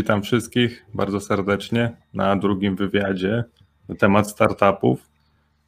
[0.00, 3.44] Witam wszystkich bardzo serdecznie na drugim wywiadzie
[3.88, 5.10] na temat startupów.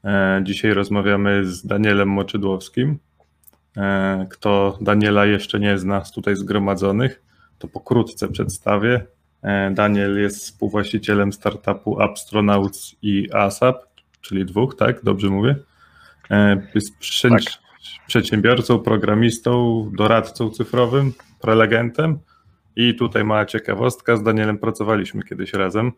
[0.04, 2.98] E, dzisiaj rozmawiamy z Danielem Moczydłowskim.
[3.76, 7.22] E, kto Daniela jeszcze nie zna z tutaj zgromadzonych,
[7.58, 9.06] to pokrótce przedstawię.
[9.42, 13.76] E, Daniel jest współwłaścicielem startupu Astronauts i ASAP,
[14.20, 15.04] czyli dwóch, tak?
[15.04, 15.56] Dobrze mówię?
[16.74, 17.40] Jest tak.
[18.06, 22.18] przedsiębiorcą, programistą, doradcą cyfrowym, prelegentem
[22.76, 25.92] i tutaj mała ciekawostka, z Danielem pracowaliśmy kiedyś razem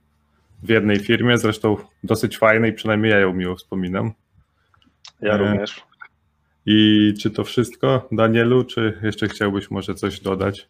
[0.63, 4.13] w jednej firmie, zresztą dosyć fajnej, przynajmniej ja ją miło wspominam.
[5.21, 5.83] Ja e, również.
[6.67, 10.69] I czy to wszystko, Danielu, czy jeszcze chciałbyś może coś dodać?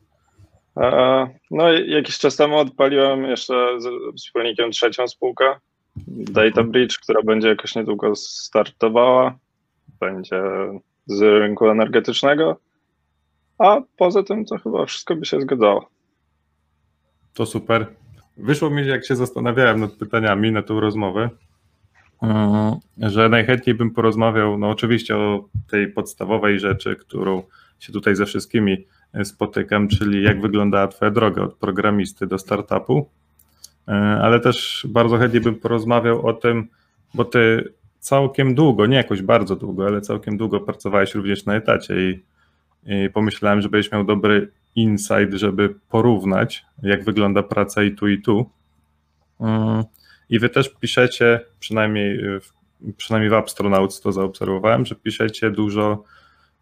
[1.51, 5.45] No, jakiś czas temu odpaliłem jeszcze z wspólnikiem trzecią spółkę,
[6.07, 9.39] Data Bridge, która będzie jakoś niedługo startowała.
[10.01, 10.43] Będzie
[11.06, 12.56] z rynku energetycznego.
[13.59, 15.89] A poza tym to chyba wszystko by się zgadzało.
[17.35, 17.87] To super.
[18.37, 21.31] Wyszło mi, jak się zastanawiałem nad pytaniami na tą rozmowę,
[22.23, 27.43] mm, że najchętniej bym porozmawiał, no oczywiście o tej podstawowej rzeczy, którą
[27.79, 28.87] się tutaj ze wszystkimi
[29.25, 33.09] spotykam, czyli jak wyglądała Twoja droga od programisty do startupu,
[33.89, 36.69] e, ale też bardzo chętnie bym porozmawiał o tym,
[37.15, 42.11] bo Ty całkiem długo, nie jakoś bardzo długo, ale całkiem długo pracowałeś również na etacie
[42.11, 42.23] i,
[42.87, 48.22] i pomyślałem, że będziesz miał dobry insight, żeby porównać, jak wygląda praca i tu, i
[48.22, 48.50] tu.
[49.41, 49.84] Mm,
[50.31, 52.20] I wy też piszecie, przynajmniej,
[52.97, 56.05] przynajmniej w Astronauts to zaobserwowałem, że piszecie dużo,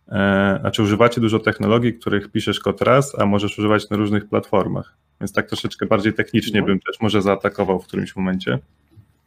[0.09, 4.97] e, znaczy używacie dużo technologii, których piszesz kod raz, a możesz używać na różnych platformach.
[5.21, 6.67] Więc tak troszeczkę bardziej technicznie mhm.
[6.67, 8.59] bym też może zaatakował w którymś momencie.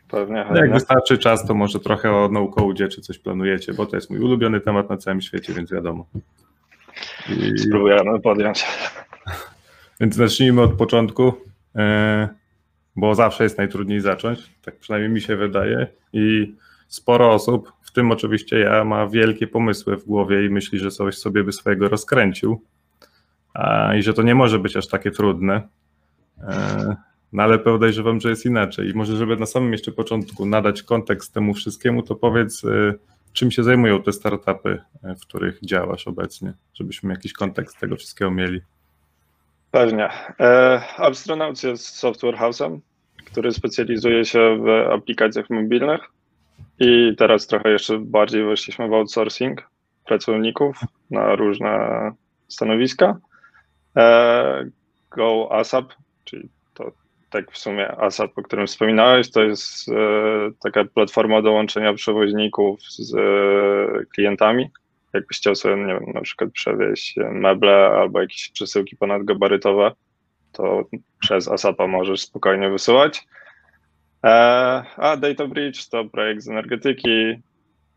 [0.08, 0.46] Pewnie.
[0.52, 4.10] No jak wystarczy czas, to może trochę o no-code czy coś planujecie, bo to jest
[4.10, 6.06] mój ulubiony temat na całym świecie, więc wiadomo.
[7.58, 8.66] Spróbujemy podjąć.
[10.00, 11.34] Więc zacznijmy od początku,
[11.76, 12.30] e,
[12.96, 15.88] bo zawsze jest najtrudniej zacząć, tak przynajmniej mi się wydaje.
[16.14, 16.56] I
[16.88, 21.18] sporo osób, w tym oczywiście ja, ma wielkie pomysły w głowie i myśli, że coś
[21.18, 22.62] sobie by swojego rozkręcił
[23.98, 25.62] i że to nie może być aż takie trudne.
[26.42, 26.96] E,
[27.34, 28.90] no ale podejrzewam, że jest inaczej.
[28.90, 32.94] I może, żeby na samym jeszcze początku nadać kontekst temu wszystkiemu, to powiedz, e,
[33.36, 38.32] czym się zajmują te startupy, e, w których działasz obecnie, żebyśmy jakiś kontekst tego wszystkiego
[38.32, 38.62] mieli.
[39.72, 40.10] Pewnie.
[40.40, 42.80] E, Astronauts jest software house'em,
[43.26, 46.02] który specjalizuje się w aplikacjach mobilnych
[46.80, 49.70] i teraz trochę jeszcze bardziej weszliśmy w outsourcing
[50.06, 50.80] pracowników
[51.12, 52.12] na różne
[52.48, 53.18] stanowiska.
[53.98, 54.70] E,
[55.12, 56.50] Go ASAP, czyli
[57.36, 59.94] tak w sumie ASAP, o którym wspominałeś, to jest e,
[60.64, 64.70] taka platforma do łączenia przewoźników z e, klientami.
[65.14, 69.92] Jakbyś chciał sobie, nie wiem, na przykład przewieźć meble albo jakieś przesyłki ponadgabarytowe,
[70.52, 70.84] to
[71.20, 73.28] przez ASAPa możesz spokojnie wysyłać.
[74.24, 74.30] E,
[74.98, 77.36] a Data Bridge to projekt z energetyki,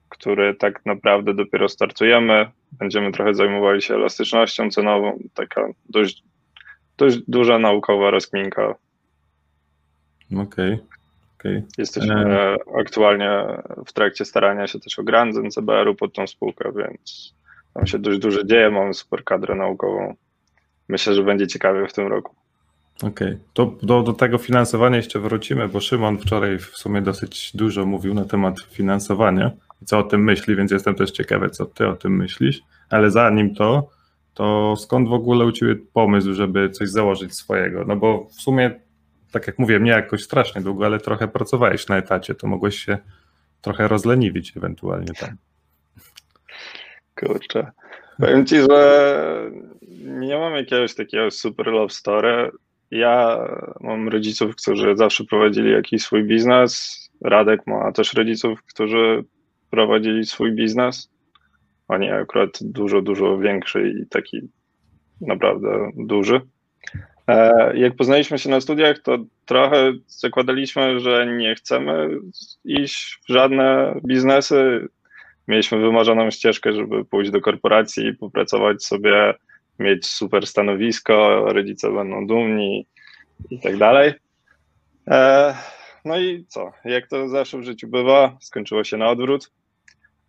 [0.09, 2.51] który tak naprawdę dopiero startujemy.
[2.73, 6.23] Będziemy trochę zajmowali się elastycznością cenową, taka dość,
[6.97, 8.75] dość duża naukowa rozkminka
[10.33, 10.43] Okej.
[10.45, 10.79] Okay.
[11.39, 11.63] Okay.
[11.79, 12.57] Jesteśmy e...
[12.81, 13.45] aktualnie
[13.87, 17.35] w trakcie starania się też o grant z NCBR-u pod tą spółkę, więc
[17.75, 20.15] tam się dość dużo dzieje, mamy super kadrę naukową.
[20.89, 22.35] Myślę, że będzie ciekawie w tym roku.
[22.97, 23.39] Okej, okay.
[23.53, 28.15] to do, do tego finansowania jeszcze wrócimy, bo Szymon wczoraj w sumie dosyć dużo mówił
[28.15, 29.51] na temat finansowania
[29.83, 32.61] i co o tym myśli, więc jestem też ciekawy, co ty o tym myślisz.
[32.91, 33.91] Ale zanim to,
[34.35, 37.85] to skąd w ogóle u ciebie pomysł, żeby coś założyć swojego?
[37.85, 38.81] No bo w sumie
[39.33, 42.99] tak jak mówię, nie jakoś strasznie długo, ale trochę pracowałeś na etacie, to mogłeś się
[43.61, 45.37] trochę rozleniwić ewentualnie tam.
[47.15, 47.71] Kurczę.
[48.19, 49.51] Powiem ci, że
[49.99, 52.51] nie mam jakiegoś takiego super love story.
[52.91, 53.39] Ja
[53.81, 56.99] mam rodziców, którzy zawsze prowadzili jakiś swój biznes.
[57.25, 59.25] Radek ma też rodziców, którzy
[59.71, 61.11] prowadzili swój biznes.
[61.89, 64.49] Oni akurat dużo, dużo większy i taki
[65.21, 66.41] naprawdę duży.
[67.29, 72.09] E, jak poznaliśmy się na studiach, to trochę zakładaliśmy, że nie chcemy
[72.65, 74.89] iść w żadne biznesy.
[75.49, 79.35] Mieliśmy wymarzoną ścieżkę, żeby pójść do korporacji popracować sobie,
[79.79, 82.87] mieć super stanowisko, rodzice będą dumni
[83.51, 84.13] i tak dalej.
[85.11, 85.55] E,
[86.05, 86.73] no i co?
[86.85, 89.51] Jak to zawsze w życiu bywa, skończyło się na odwrót.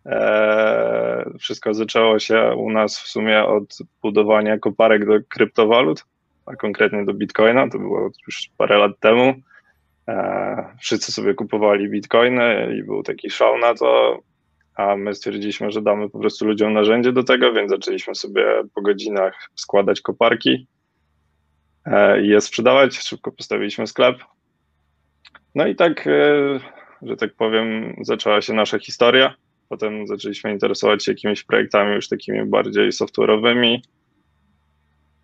[0.06, 6.04] E, wszystko zaczęło się u nas w sumie od budowania koparek do kryptowalut
[6.52, 7.68] a konkretnie do Bitcoina.
[7.68, 9.34] To było już parę lat temu.
[10.08, 14.18] E, wszyscy sobie kupowali Bitcoiny i był taki show na to,
[14.74, 18.44] a my stwierdziliśmy, że damy po prostu ludziom narzędzie do tego, więc zaczęliśmy sobie
[18.74, 20.66] po godzinach składać koparki.
[21.86, 22.98] e, je sprzedawać.
[22.98, 24.16] Szybko postawiliśmy sklep.
[25.54, 26.10] No i tak, e,
[27.02, 29.34] że tak powiem, zaczęła się nasza historia.
[29.68, 33.78] Potem zaczęliśmy interesować się jakimiś projektami już takimi bardziej software'owymi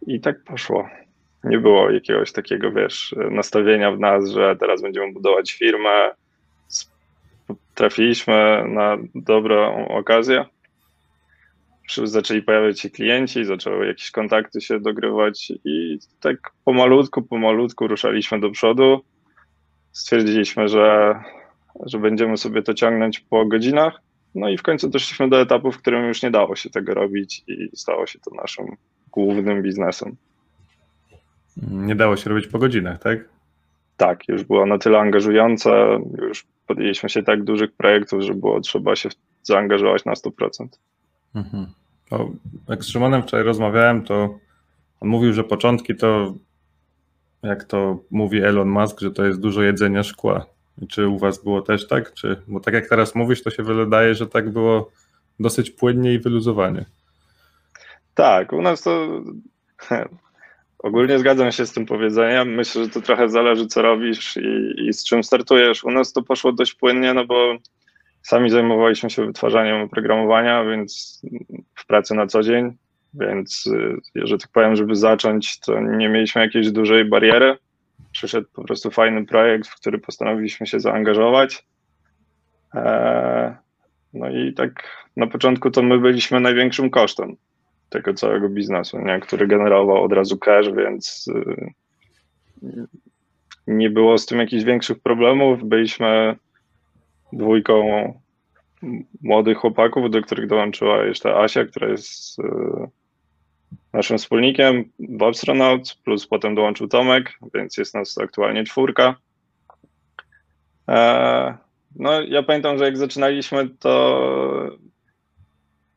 [0.06, 0.88] i tak poszło.
[1.46, 6.10] Nie było jakiegoś takiego, wiesz, nastawienia w nas, że teraz będziemy budować firmę.
[7.74, 10.44] Trafiliśmy na dobrą okazję.
[12.04, 18.50] Zaczęli pojawiać się klienci, zaczęły jakieś kontakty się dogrywać i tak pomalutku, pomalutku ruszaliśmy do
[18.50, 19.00] przodu.
[19.92, 21.14] Stwierdziliśmy, że,
[21.86, 24.00] że będziemy sobie to ciągnąć po godzinach
[24.36, 27.44] no i w końcu doszliśmy do etapu, w którym już nie dało się tego robić
[27.46, 28.66] i stało się to naszym
[29.12, 30.16] głównym biznesem.
[31.70, 33.18] Nie dało się robić po godzinach, tak?
[33.96, 38.96] Tak, już było na tyle angażujące, już podjęliśmy się tak dużych projektów, że było trzeba
[38.96, 39.08] się
[39.42, 40.66] zaangażować na 100%.
[41.34, 41.66] Mhm.
[42.10, 42.28] O,
[42.68, 44.38] jak z Szymonem wczoraj rozmawiałem, to
[45.00, 46.34] on mówił, że początki to,
[47.42, 50.46] jak to mówi Elon Musk, że to jest dużo jedzenia szkła.
[50.88, 52.14] Czy u Was było też tak?
[52.14, 54.90] Czy, bo tak jak teraz mówisz, to się wydaje, że tak było
[55.40, 56.84] dosyć płynnie i wyluzowanie.
[58.14, 59.08] Tak, u nas to
[60.78, 62.54] ogólnie zgadzam się z tym powiedzeniem.
[62.54, 65.84] Myślę, że to trochę zależy, co robisz i, i z czym startujesz.
[65.84, 67.56] U nas to poszło dość płynnie, no bo
[68.22, 71.22] sami zajmowaliśmy się wytwarzaniem oprogramowania, więc
[71.74, 72.76] w pracy na co dzień,
[73.14, 77.56] więc, y, że tak powiem, żeby zacząć, to nie mieliśmy jakiejś dużej bariery
[78.16, 81.66] przyszedł po prostu fajny projekt, w który postanowiliśmy się zaangażować.
[82.74, 83.54] Eee,
[84.14, 87.36] no i tak na początku to my byliśmy największym kosztem
[87.88, 89.20] tego całego biznesu, nie?
[89.20, 91.28] który generował od razu cash, więc
[92.62, 92.86] y,
[93.66, 95.64] nie było z tym jakichś większych problemów.
[95.64, 96.36] Byliśmy
[97.32, 98.12] dwójką
[99.22, 102.42] młodych chłopaków, do których dołączyła jeszcze Asia, która jest y,
[103.92, 109.16] naszym wspólnikiem w Astronauts, plus potem dołączył Tomek, więc jest nas aktualnie czwórka.
[110.88, 111.58] E,
[111.96, 114.20] no, ja pamiętam, że jak zaczynaliśmy, to,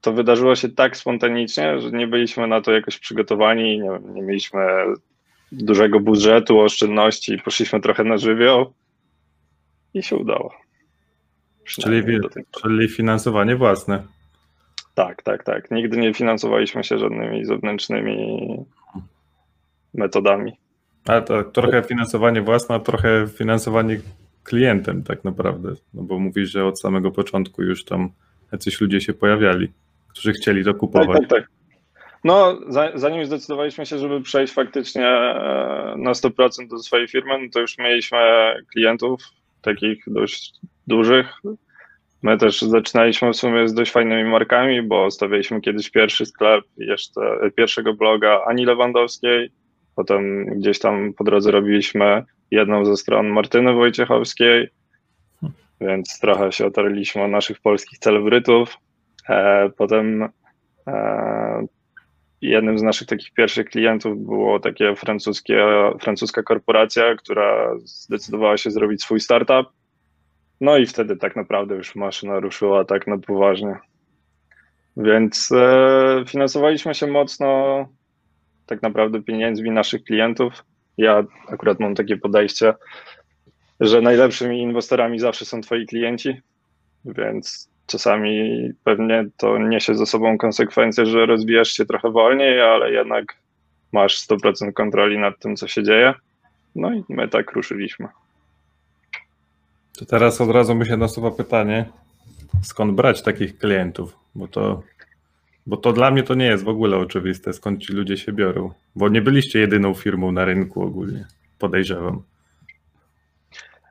[0.01, 4.61] to wydarzyło się tak spontanicznie, że nie byliśmy na to jakoś przygotowani, nie, nie mieliśmy
[5.51, 8.73] dużego budżetu, oszczędności, poszliśmy trochę na żywioł
[9.93, 10.53] i się udało.
[11.63, 12.19] Czyli,
[12.61, 14.03] czyli finansowanie własne.
[14.95, 15.71] Tak, tak, tak.
[15.71, 18.65] Nigdy nie finansowaliśmy się żadnymi zewnętrznymi
[19.93, 20.51] metodami.
[21.05, 23.99] Ale to trochę finansowanie własne, a trochę finansowanie
[24.43, 25.73] klientem tak naprawdę.
[25.93, 28.09] No bo mówisz, że od samego początku już tam
[28.51, 29.71] jacyś ludzie się pojawiali,
[30.09, 31.19] którzy chcieli to kupować.
[31.19, 31.49] Tak, tak, tak.
[32.23, 32.59] No,
[32.95, 37.77] zanim zdecydowaliśmy się, żeby przejść faktycznie e, na 100% do swojej firmy, no to już
[37.77, 38.19] mieliśmy
[38.71, 39.21] klientów
[39.61, 40.53] takich dość
[40.87, 41.41] dużych,
[42.23, 47.21] My też zaczynaliśmy w sumie z dość fajnymi markami, bo stawialiśmy kiedyś pierwszy sklep, jeszcze
[47.55, 49.51] pierwszego bloga Ani Lewandowskiej,
[49.95, 54.69] potem gdzieś tam po drodze robiliśmy jedną ze stron Martyny Wojciechowskiej,
[55.81, 58.77] więc trochę się otarliśmy o naszych polskich celebrytów.
[59.29, 60.29] E, potem
[60.87, 61.65] e,
[62.41, 65.65] jednym z naszych takich pierwszych klientów było takie francuskie,
[66.01, 69.67] francuska korporacja, która zdecydowała się zrobić swój startup
[70.61, 73.75] no i wtedy tak naprawdę już maszyna ruszyła tak na poważnie.
[74.97, 77.87] Więc e, finansowaliśmy się mocno
[78.65, 80.65] tak naprawdę pieniędzmi naszych klientów.
[80.97, 82.73] Ja akurat mam takie podejście,
[83.79, 86.41] że najlepszymi inwestorami zawsze są twoi klienci,
[87.05, 93.35] więc czasami pewnie to niesie ze sobą konsekwencje, że rozwijasz się trochę wolniej, ale jednak
[93.91, 96.13] masz 100% kontroli nad tym, co się dzieje.
[96.75, 98.07] No i my tak ruszyliśmy.
[99.99, 101.85] To teraz od razu mi się nasuwa pytanie,
[102.63, 104.15] skąd brać takich klientów?
[104.35, 104.83] Bo to,
[105.67, 108.71] bo to dla mnie to nie jest w ogóle oczywiste, skąd ci ludzie się biorą.
[108.95, 111.25] Bo nie byliście jedyną firmą na rynku ogólnie,
[111.59, 112.21] podejrzewam.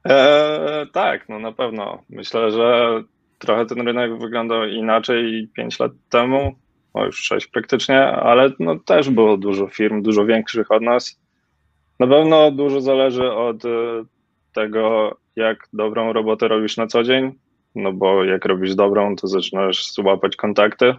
[0.04, 2.02] E, tak, no na pewno.
[2.10, 3.02] Myślę, że
[3.38, 6.54] trochę ten rynek wyglądał inaczej 5 lat temu,
[6.94, 11.20] o już 6 praktycznie, ale no też było dużo firm, dużo większych od nas.
[12.00, 13.68] Na pewno dużo zależy od e,
[14.54, 17.32] tego, jak dobrą robotę robisz na co dzień,
[17.74, 20.94] no bo jak robisz dobrą, to zaczynasz złapać kontakty.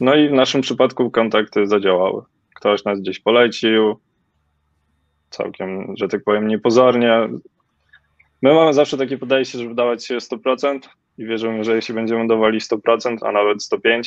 [0.00, 2.22] No i w naszym przypadku kontakty zadziałały.
[2.54, 4.00] Ktoś nas gdzieś polecił,
[5.30, 7.28] całkiem, że tak powiem, niepozornie.
[8.42, 10.78] My mamy zawsze takie podejście, żeby dawać się 100%
[11.18, 14.02] i wierzymy, że jeśli będziemy dawali 100%, a nawet 105%,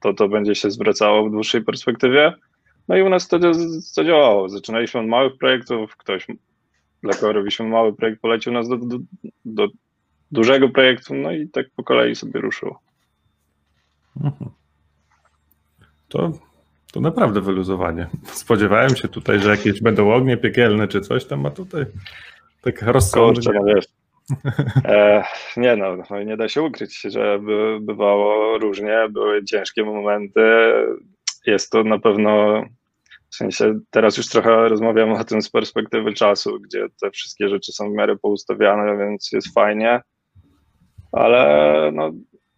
[0.00, 2.32] to to będzie się zwracało w dłuższej perspektywie.
[2.88, 4.48] No i u nas wtedy zadziałało.
[4.48, 6.26] Zaczynaliśmy od małych projektów, ktoś
[7.02, 8.98] dla kogo robiliśmy mały projekt, polecił nas do, do,
[9.44, 9.68] do
[10.32, 12.80] dużego projektu, no i tak po kolei sobie ruszyło.
[14.16, 14.50] Mhm.
[16.08, 16.32] To,
[16.92, 18.06] To naprawdę wyluzowanie.
[18.24, 21.84] Spodziewałem się tutaj, że jakieś będą ognie piekielne czy coś tam, a tutaj
[22.62, 23.34] tak rozsądnie.
[23.34, 23.84] Kurczę, no wiesz.
[24.84, 25.24] E,
[25.56, 30.40] nie no, no, nie da się ukryć, że by, bywało różnie, były ciężkie momenty.
[31.46, 32.62] Jest to na pewno,
[33.30, 37.72] w sensie teraz już trochę rozmawiam o tym z perspektywy czasu, gdzie te wszystkie rzeczy
[37.72, 40.00] są w miarę poustawiane, więc jest fajnie,
[41.12, 42.10] ale no,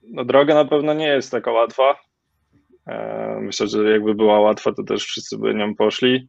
[0.02, 1.96] no droga na pewno nie jest taka łatwa.
[2.86, 6.28] E, myślę, że jakby była łatwa, to też wszyscy by nią poszli.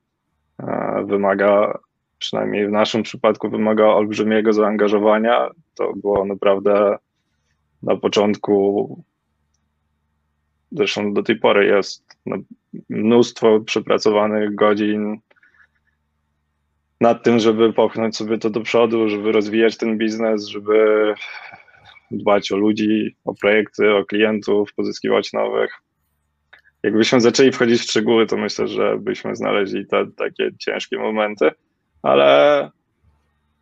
[0.64, 1.80] E, wymaga
[2.20, 5.50] przynajmniej w naszym przypadku wymaga olbrzymiego zaangażowania.
[5.76, 6.98] To było naprawdę
[7.84, 9.04] na początku,
[10.72, 12.38] zresztą do tej pory jest no,
[12.90, 15.20] mnóstwo przepracowanych godzin
[17.02, 21.14] nad tym, żeby popchnąć sobie to do przodu, żeby rozwijać ten biznes, żeby
[22.12, 25.72] dbać o ludzi, o projekty, o klientów, pozyskiwać nowych.
[26.84, 31.52] Jakbyśmy zaczęli wchodzić w szczegóły, to myślę, że byśmy znaleźli te takie ciężkie momenty
[32.02, 32.70] ale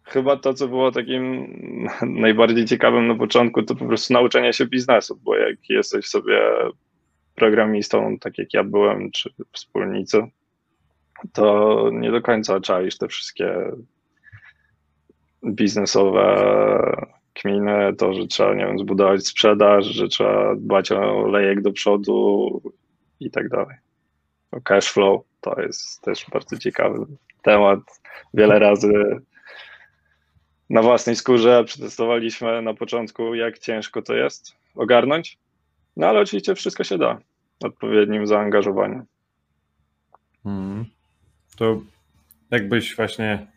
[0.03, 1.47] chyba to, co było takim
[2.01, 6.41] najbardziej ciekawym na początku, to po prostu nauczenie się biznesu, bo jak jesteś sobie
[7.35, 10.23] programistą, tak jak ja byłem, czy wspólnicy,
[11.33, 13.71] to nie do końca czaisz te wszystkie
[15.45, 16.37] biznesowe
[17.33, 22.61] kminy, to, że trzeba, nie wiem, zbudować sprzedaż, że trzeba dbać o lejek do przodu
[23.19, 23.75] i tak dalej.
[24.51, 27.05] O cash flow to jest też bardzo ciekawy
[27.47, 27.79] temat
[28.33, 28.93] wiele razy
[30.69, 35.37] na własnej skórze przetestowaliśmy na początku, jak ciężko to jest ogarnąć.
[35.97, 37.19] No ale oczywiście wszystko się da
[37.63, 39.05] odpowiednim zaangażowaniem.
[40.43, 40.85] Hmm.
[41.57, 41.81] To
[42.51, 43.47] jakbyś właśnie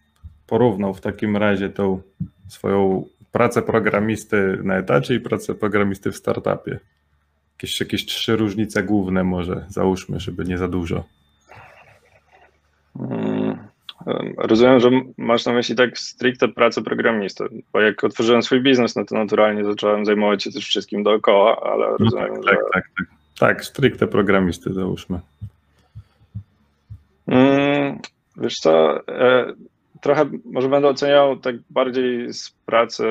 [0.47, 2.03] porównał w takim razie tą
[2.49, 6.79] swoją pracę programisty na etacie i pracę programisty w startupie?
[7.53, 11.05] Jakieś, jakieś trzy różnice główne może załóżmy, żeby nie za dużo.
[12.99, 13.30] Hmm.
[14.37, 19.05] Rozumiem, że masz na myśli tak stricte pracę programisty, bo jak otworzyłem swój biznes, no
[19.05, 22.51] to naturalnie zacząłem zajmować się też wszystkim dookoła, ale no rozumiem, tak, że...
[22.51, 23.07] Tak, tak, tak.
[23.39, 25.21] Tak, stricte programisty załóżmy.
[27.27, 27.99] Mm,
[28.37, 29.53] wiesz co, e,
[30.01, 33.05] trochę może będę oceniał tak bardziej z pracy,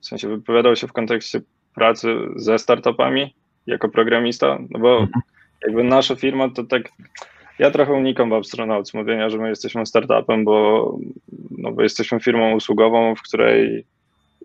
[0.00, 1.40] w sensie wypowiadał się w kontekście
[1.74, 3.34] pracy ze startupami
[3.66, 5.22] jako programista, no bo mhm.
[5.66, 6.82] jakby nasza firma to tak
[7.58, 10.98] ja trochę unikam w Astronauts mówienia, że my jesteśmy startupem, bo,
[11.50, 13.84] no bo jesteśmy firmą usługową, w której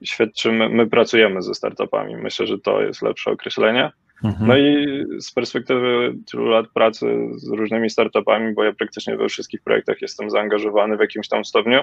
[0.03, 2.15] świadczymy, my pracujemy ze startupami.
[2.15, 3.91] Myślę, że to jest lepsze określenie.
[4.23, 4.47] Mhm.
[4.47, 4.85] No i
[5.19, 10.29] z perspektywy tylu lat pracy z różnymi startupami, bo ja praktycznie we wszystkich projektach jestem
[10.29, 11.79] zaangażowany w jakimś tam stopniu,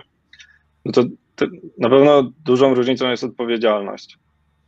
[0.85, 1.04] no to,
[1.37, 1.47] to
[1.78, 4.19] na pewno dużą różnicą jest odpowiedzialność,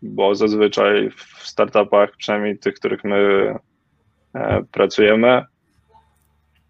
[0.02, 3.54] bo zazwyczaj w startupach, przynajmniej tych, których my
[4.34, 5.42] e, pracujemy,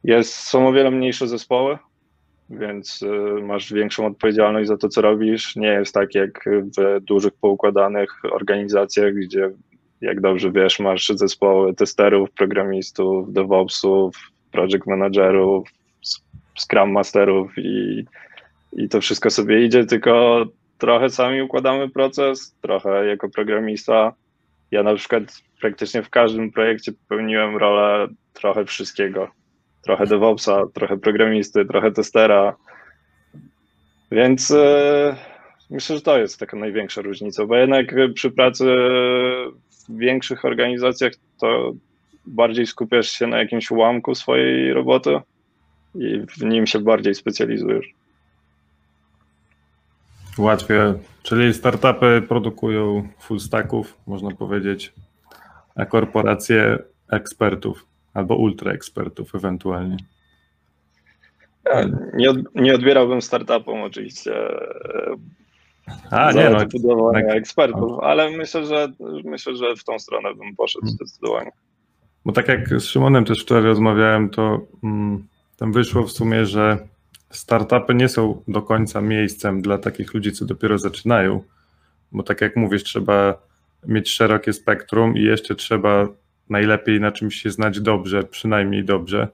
[0.05, 1.79] jest, są o wiele mniejsze zespoły,
[2.51, 5.57] więc y, masz większą odpowiedzialność za to, co robisz.
[5.57, 6.45] Nie jest tak jak
[6.79, 9.51] w dużych, poukładanych organizacjach, gdzie,
[10.01, 14.17] jak dobrze wiesz, masz zespoły testerów, programistów, DevOpsów,
[14.53, 15.69] project managerów,
[16.59, 18.05] Scrum Masterów i,
[18.73, 20.45] i to wszystko sobie idzie, tylko
[20.79, 24.13] trochę sami układamy proces, trochę jako programista.
[24.71, 25.23] Ja na przykład
[25.61, 29.31] praktycznie w każdym projekcie pełniłem rolę trochę wszystkiego
[29.87, 32.57] trochę DevOpsa, trochę programisty, trochę testera.
[34.11, 35.17] Więc e,
[35.71, 38.65] myślę, że to jest taka największa różnica, bo jednak przy pracy
[39.89, 41.73] w większych organizacjach to
[42.27, 45.21] bardziej skupiasz się na jakimś ułamku swojej roboty
[45.95, 47.87] i w nim się bardziej specjalizujesz.
[50.39, 50.79] Łatwiej,
[51.23, 54.93] czyli startupy produkują full stacków, można powiedzieć,
[55.77, 56.79] a korporacje
[57.11, 57.87] ekspertów
[58.17, 59.97] albo ultra ekspertów ewentualnie.
[62.15, 64.33] Nie, od, nie odbierałbym startupom oczywiście
[66.11, 68.01] a, nie, no, budowania tak, ekspertów, no.
[68.03, 68.93] ale myślę że,
[69.25, 70.97] myślę, że w tą stronę bym poszedł hmm.
[70.97, 71.51] zdecydowanie.
[72.25, 76.79] Bo tak jak z Szymonem też wczoraj rozmawiałem, to mm, tam wyszło w sumie, że
[77.31, 81.43] startupy nie są do końca miejscem dla takich ludzi, co dopiero zaczynają,
[82.13, 83.43] bo tak jak mówisz, trzeba
[83.87, 86.09] mieć szerokie spektrum i jeszcze trzeba
[86.49, 89.29] najlepiej na czymś się znać dobrze, przynajmniej dobrze,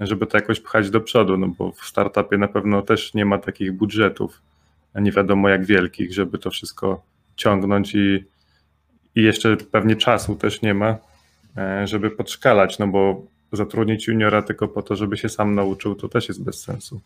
[0.00, 3.38] żeby to jakoś pchać do przodu, no bo w startupie na pewno też nie ma
[3.38, 4.42] takich budżetów,
[4.94, 7.02] nie wiadomo jak wielkich, żeby to wszystko
[7.36, 8.24] ciągnąć i,
[9.14, 10.96] i jeszcze pewnie czasu też nie ma,
[11.56, 16.08] e, żeby podszkalać, no bo zatrudnić juniora tylko po to, żeby się sam nauczył, to
[16.08, 17.00] też jest bez sensu.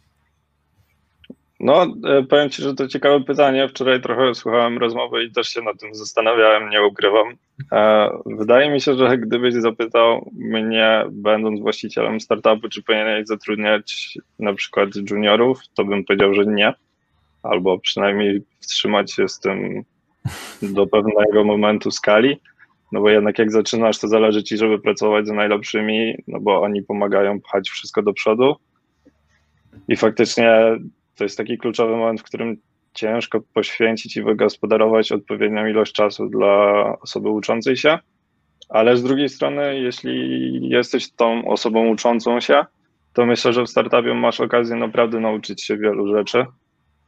[1.61, 3.69] No, e, powiem Ci, że to ciekawe pytanie.
[3.69, 7.27] Wczoraj trochę słuchałem rozmowy i też się nad tym zastanawiałem, nie ukrywam.
[7.73, 14.55] E, wydaje mi się, że gdybyś zapytał mnie, będąc właścicielem startupu, czy powinieneś zatrudniać na
[14.55, 16.75] przykład juniorów, to bym powiedział, że nie.
[17.43, 19.85] Albo przynajmniej wstrzymać się z tym
[20.63, 22.41] do pewnego momentu skali.
[22.93, 26.83] No bo jednak jak zaczynasz, to zależy ci, żeby pracować z najlepszymi, no bo oni
[26.83, 28.57] pomagają pchać wszystko do przodu.
[29.89, 30.79] I faktycznie
[31.19, 32.57] to jest taki kluczowy moment, w którym
[32.95, 37.99] ciężko poświęcić i wygospodarować odpowiednią ilość czasu dla osoby uczącej się,
[38.69, 42.65] ale z drugiej strony, jeśli jesteś tą osobą uczącą się,
[43.13, 46.47] to myślę, że w startupie masz okazję naprawdę nauczyć się wielu rzeczy,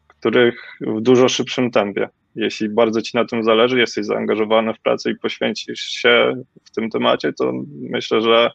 [0.07, 2.09] których w dużo szybszym tempie.
[2.35, 6.91] Jeśli bardzo ci na tym zależy, jesteś zaangażowany w pracę i poświęcisz się w tym
[6.91, 7.53] temacie, to
[7.91, 8.51] myślę, że,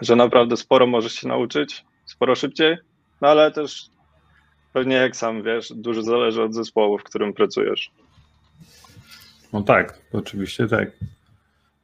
[0.00, 2.76] że naprawdę sporo możesz się nauczyć, sporo szybciej,
[3.22, 3.90] no ale też
[4.72, 7.90] pewnie jak sam wiesz, dużo zależy od zespołu, w którym pracujesz.
[9.52, 10.90] No tak, oczywiście tak.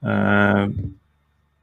[0.02, 0.68] Eee,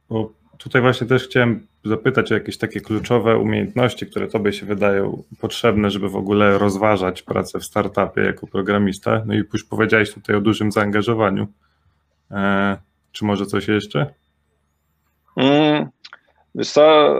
[0.08, 5.22] bo tutaj właśnie też chciałem zapytać o jakieś takie kluczowe umiejętności, które tobie się wydają
[5.40, 9.22] potrzebne, żeby w ogóle rozważać pracę w startupie jako programista.
[9.26, 11.46] No i już powiedziałeś tutaj o dużym zaangażowaniu.
[12.30, 12.76] Eee,
[13.12, 14.14] czy może coś jeszcze?
[15.36, 15.88] Mm,
[16.56, 17.14] Wiesz co,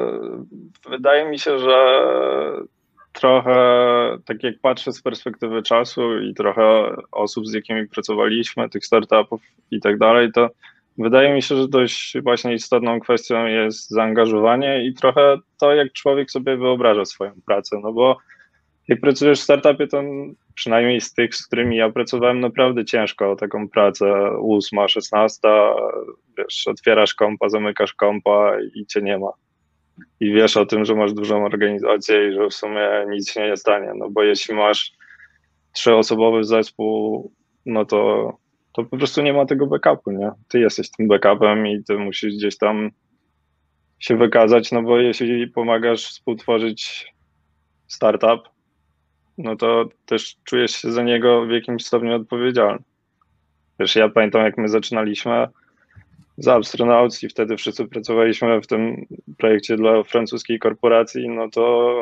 [0.90, 2.02] wydaje mi się, że
[3.12, 3.56] trochę
[4.24, 9.40] tak jak patrzę z perspektywy czasu i trochę osób, z jakimi pracowaliśmy, tych startupów
[9.70, 10.48] i tak dalej, to
[10.98, 16.30] wydaje mi się, że dość właśnie istotną kwestią jest zaangażowanie i trochę to, jak człowiek
[16.30, 18.18] sobie wyobraża swoją pracę, no bo
[18.88, 20.02] jak pracujesz w startupie, to
[20.56, 25.74] przynajmniej z tych, z którymi ja pracowałem, naprawdę ciężko o taką pracę ósma, szesnasta,
[26.38, 29.30] wiesz, otwierasz kompa, zamykasz kompa i cię nie ma.
[30.20, 33.56] I wiesz o tym, że masz dużą organizację i że w sumie nic się nie
[33.56, 34.92] stanie, no bo jeśli masz
[35.72, 37.32] trzyosobowy zespół,
[37.66, 38.32] no to,
[38.72, 40.30] to po prostu nie ma tego backupu, nie?
[40.48, 42.90] Ty jesteś tym backupem i ty musisz gdzieś tam
[43.98, 47.12] się wykazać, no bo jeśli pomagasz współtworzyć
[47.86, 48.55] startup,
[49.38, 52.82] no to też czujesz się za niego w jakimś stopniu odpowiedzialny.
[53.80, 55.48] Wiesz, ja pamiętam, jak my zaczynaliśmy
[56.38, 59.06] z Astronauts i wtedy wszyscy pracowaliśmy w tym
[59.38, 61.92] projekcie dla francuskiej korporacji, no to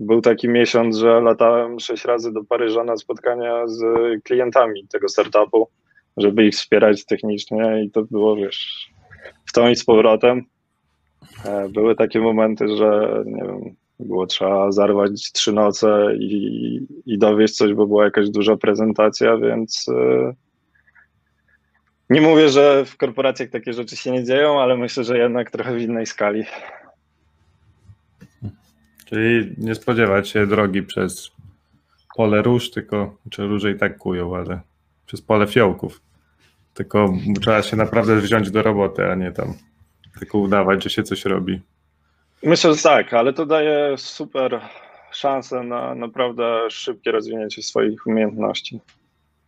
[0.00, 3.82] był taki miesiąc, że latałem sześć razy do Paryża na spotkania z
[4.22, 5.68] klientami tego startupu,
[6.16, 8.90] żeby ich wspierać technicznie i to było, wiesz,
[9.46, 10.44] w tą i z powrotem.
[11.44, 17.56] E, były takie momenty, że nie wiem, było trzeba zarwać trzy noce i, i dowieść
[17.56, 20.34] coś, bo była jakaś duża prezentacja, więc e,
[22.10, 25.74] nie mówię, że w korporacjach takie rzeczy się nie dzieją, ale myślę, że jednak trochę
[25.74, 26.44] w innej skali.
[29.04, 31.30] Czyli nie spodziewać się drogi przez
[32.16, 34.60] pole róż, tylko, czy róże i tak kują, ale
[35.06, 36.00] przez pole fiołków.
[36.74, 39.54] Tylko trzeba się naprawdę wziąć do roboty, a nie tam
[40.18, 41.60] tylko udawać, że się coś robi.
[42.42, 44.60] Myślę, że tak, ale to daje super
[45.10, 48.80] szansę na naprawdę szybkie rozwinięcie swoich umiejętności.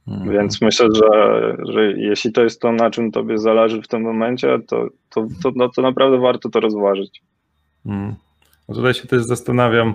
[0.08, 0.32] Mhm.
[0.32, 4.58] Więc myślę, że, że jeśli to jest to, na czym tobie zależy w tym momencie,
[4.66, 7.22] to, to, to, no, to naprawdę warto to rozważyć.
[7.86, 8.14] Mhm.
[8.68, 9.94] No tutaj się też zastanawiam,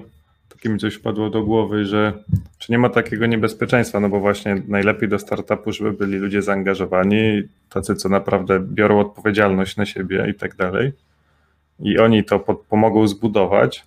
[0.50, 2.24] takie mi coś wpadło do głowy, że
[2.58, 7.42] czy nie ma takiego niebezpieczeństwa, no bo właśnie najlepiej do startupu, żeby byli ludzie zaangażowani,
[7.70, 10.92] tacy, co naprawdę biorą odpowiedzialność na siebie i tak dalej
[11.80, 13.86] i oni to pomogą zbudować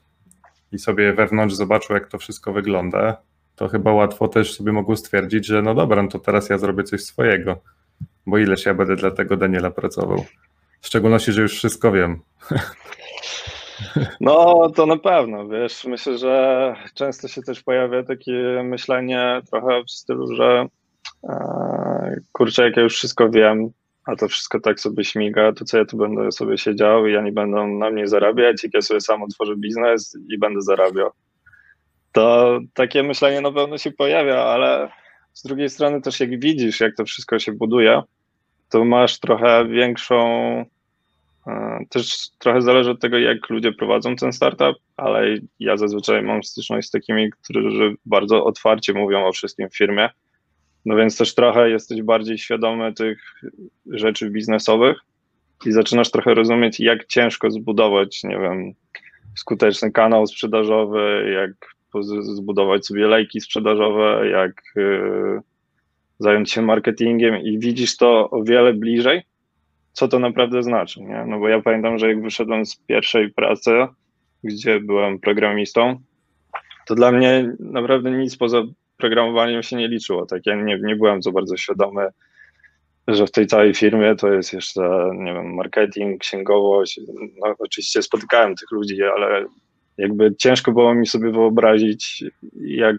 [0.72, 3.16] i sobie wewnątrz zobaczą, jak to wszystko wygląda,
[3.56, 6.84] to chyba łatwo też sobie mogą stwierdzić, że no dobra, no to teraz ja zrobię
[6.84, 7.60] coś swojego,
[8.26, 10.24] bo ileż ja będę dla tego Daniela pracował.
[10.80, 12.20] W szczególności, że już wszystko wiem.
[14.20, 19.90] No, to na pewno, wiesz, myślę, że często się też pojawia takie myślenie trochę w
[19.90, 20.66] stylu, że
[21.28, 23.70] e, kurczę, jak ja już wszystko wiem,
[24.06, 27.32] a to wszystko tak sobie śmiga, to co ja tu będę sobie siedział i oni
[27.32, 31.10] będą na mnie zarabiać, jak ja sobie sam otworzę biznes i będę zarabiał.
[32.12, 34.88] To takie myślenie na pewno się pojawia, ale
[35.32, 38.02] z drugiej strony też jak widzisz, jak to wszystko się buduje,
[38.70, 40.18] to masz trochę większą,
[41.46, 45.24] e, też trochę zależy od tego, jak ludzie prowadzą ten startup, ale
[45.60, 50.10] ja zazwyczaj mam styczność z takimi, którzy bardzo otwarcie mówią o wszystkim w firmie,
[50.84, 53.34] no więc też trochę jesteś bardziej świadomy tych
[53.86, 54.98] rzeczy biznesowych
[55.66, 58.72] i zaczynasz trochę rozumieć, jak ciężko zbudować, nie wiem,
[59.34, 61.50] skuteczny kanał sprzedażowy, jak
[62.20, 65.40] zbudować sobie lejki sprzedażowe, jak yy,
[66.18, 69.22] zająć się marketingiem i widzisz to o wiele bliżej,
[69.92, 71.24] co to naprawdę znaczy, nie?
[71.26, 73.70] No bo ja pamiętam, że jak wyszedłem z pierwszej pracy,
[74.44, 76.00] gdzie byłem programistą,
[76.86, 78.62] to dla mnie naprawdę nic poza
[79.02, 80.26] programowaniem się nie liczyło.
[80.26, 82.08] Tak, ja nie, nie byłem za bardzo świadomy,
[83.08, 87.00] że w tej całej firmie to jest jeszcze, nie wiem, marketing, księgowość.
[87.40, 89.44] No, oczywiście spotykałem tych ludzi, ale
[89.98, 92.24] jakby ciężko było mi sobie wyobrazić,
[92.60, 92.96] jak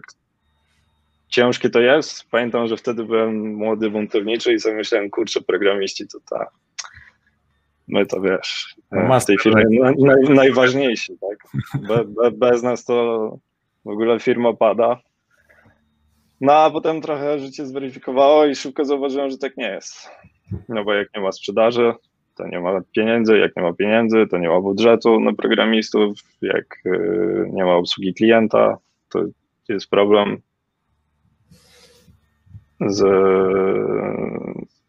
[1.28, 2.30] ciężkie to jest.
[2.30, 6.46] Pamiętam, że wtedy byłem młody, buntowniczy i sobie myślałem, kurczę, programiści to ta,
[7.88, 9.64] my to wiesz, no w tej firmie
[9.98, 11.62] naj, najważniejsi, tak?
[11.88, 13.38] Be, be, bez nas to
[13.84, 15.00] w ogóle firma pada.
[16.44, 20.10] No a potem trochę życie zweryfikowało i szybko zauważyłem, że tak nie jest.
[20.68, 21.92] No bo jak nie ma sprzedaży,
[22.34, 26.80] to nie ma pieniędzy, jak nie ma pieniędzy, to nie ma budżetu na programistów, jak
[26.86, 28.78] y, nie ma obsługi klienta,
[29.08, 29.24] to
[29.68, 30.36] jest problem
[32.80, 32.98] z,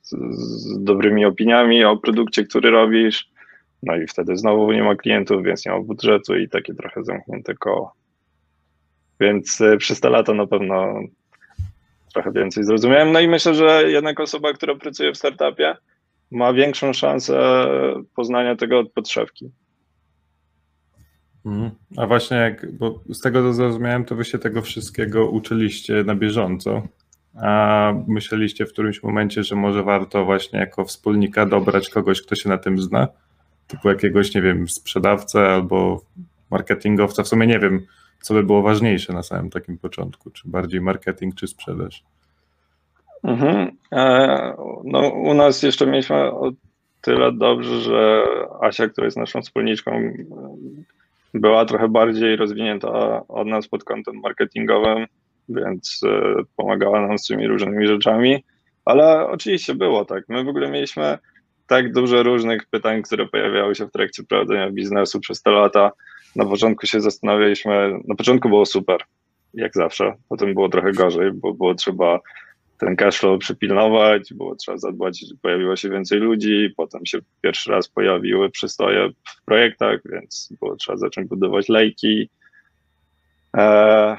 [0.02, 3.30] z, dobrymi opiniami o produkcie, który robisz.
[3.84, 7.54] No i wtedy znowu nie ma klientów, więc nie ma budżetu i takie trochę zamknięte
[7.54, 7.94] koło.
[9.20, 11.00] Więc y, przez te lata na pewno
[12.16, 13.12] trochę więcej zrozumiałem.
[13.12, 15.78] No i myślę, że jednak osoba, która pracuje w startupie,
[16.32, 17.66] ma większą szansę
[18.16, 19.52] poznania tego od podszewki.
[21.46, 21.72] Mhm.
[21.98, 26.16] A właśnie, jak, bo z tego co zrozumiałem, to wy się tego wszystkiego uczyliście na
[26.16, 26.88] bieżąco.
[27.42, 32.50] A myśleliście w którymś momencie, że może warto właśnie jako wspólnika dobrać kogoś, kto się
[32.50, 33.08] na tym zna?
[33.68, 36.02] Typu jakiegoś, nie wiem, sprzedawcę albo
[36.52, 37.24] marketingowca.
[37.24, 37.86] W sumie nie wiem,
[38.26, 42.04] co by było ważniejsze na samym takim początku, czy bardziej marketing, czy sprzedaż?
[43.24, 43.72] Mhm.
[43.92, 46.52] E, no, u nas jeszcze mieliśmy o
[47.02, 48.24] tyle dobrze, że
[48.62, 50.14] Asia, która jest naszą wspólniczką,
[51.34, 55.06] była trochę bardziej rozwinięta od nas pod kątem marketingowym,
[55.50, 58.44] więc e, pomagała nam z tymi różnymi rzeczami.
[58.86, 60.24] Ale oczywiście było tak.
[60.30, 61.18] My w ogóle mieliśmy
[61.68, 65.92] tak dużo różnych pytań, które pojawiały się w trakcie prowadzenia biznesu przez te lata,
[66.36, 69.02] na początku się zastanawialiśmy, na początku było super,
[69.54, 72.20] jak zawsze, potem było trochę gorzej, bo było trzeba
[72.78, 78.50] ten cashflow przypilnować, było trzeba zadbać, pojawiło się więcej ludzi, potem się pierwszy raz pojawiły
[78.50, 82.30] przystoje w projektach, więc było trzeba zacząć budować lejki.
[83.58, 84.18] E,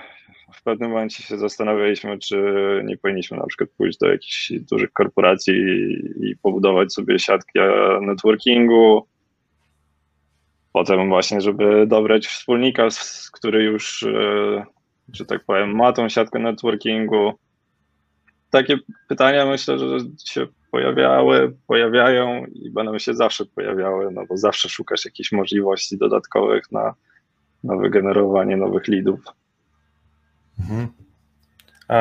[0.55, 2.37] w pewnym momencie się zastanawialiśmy, czy
[2.85, 5.55] nie powinniśmy na przykład pójść do jakichś dużych korporacji
[6.21, 7.63] i pobudować sobie siatkę
[8.01, 9.07] networkingu,
[10.77, 12.89] Potem właśnie, żeby dobrać wspólnika,
[13.33, 14.65] który już, e,
[15.13, 17.33] że tak powiem, ma tą siatkę networkingu.
[18.51, 19.87] Takie pytania myślę, że
[20.25, 26.73] się pojawiały, pojawiają i będą się zawsze pojawiały, no bo zawsze szukasz jakichś możliwości dodatkowych
[26.73, 26.95] na,
[27.65, 29.21] na wygenerowanie nowych leadów.
[30.61, 30.89] Mhm.
[31.89, 31.99] A,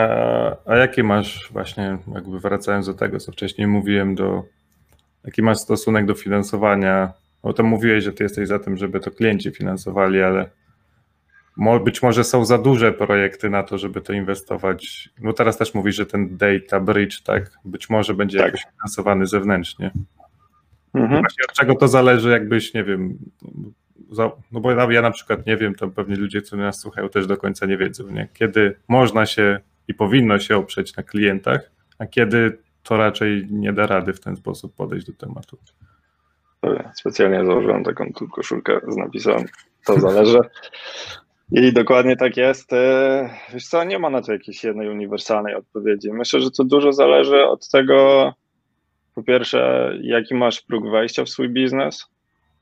[0.66, 4.44] a jaki masz właśnie, jakby wracając do tego, co wcześniej mówiłem, do
[5.24, 9.12] jaki masz stosunek do finansowania bo to mówiłeś, że ty jesteś za tym, żeby to
[9.12, 10.50] klienci finansowali, ale
[11.84, 15.10] być może są za duże projekty na to, żeby to inwestować.
[15.22, 18.46] No teraz też mówisz, że ten data bridge, tak, być może będzie tak.
[18.46, 19.92] jakoś finansowany zewnętrznie.
[20.94, 21.22] Mhm.
[21.22, 23.18] Właśnie od czego to zależy, jakbyś, nie wiem,
[24.52, 27.38] no bo ja na przykład nie wiem, to pewnie ludzie, którzy nas słuchają, też do
[27.38, 28.28] końca nie wiedzą, nie?
[28.34, 33.88] kiedy można się i powinno się oprzeć na klientach, a kiedy to raczej nie da
[33.88, 35.58] rady w ten sposób podejść do tematu.
[36.96, 39.46] Specjalnie założyłem taką koszulkę z napisem
[39.86, 40.40] to zależy.
[41.52, 42.74] I dokładnie tak jest.
[42.74, 46.14] E, wiesz co, nie ma na to jakiejś jednej uniwersalnej odpowiedzi.
[46.14, 48.34] Myślę, że to dużo zależy od tego,
[49.16, 52.06] po pierwsze, jaki masz próg wejścia w swój biznes.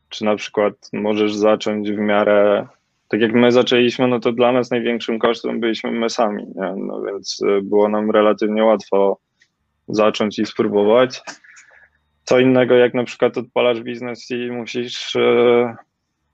[0.10, 2.68] Czy na przykład możesz zacząć w miarę,
[3.08, 6.74] tak jak my zaczęliśmy, no to dla nas największym kosztem byliśmy my sami, nie?
[6.78, 9.18] no więc e, było nam relatywnie łatwo
[9.88, 11.22] zacząć i spróbować
[12.24, 15.76] co innego, jak na przykład odpalasz biznes i musisz e,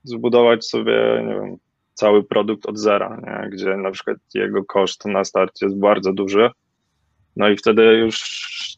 [0.03, 1.57] zbudować sobie, nie wiem,
[1.93, 3.49] cały produkt od zera, nie?
[3.49, 6.49] gdzie na przykład jego koszt na start jest bardzo duży.
[7.35, 8.19] No i wtedy już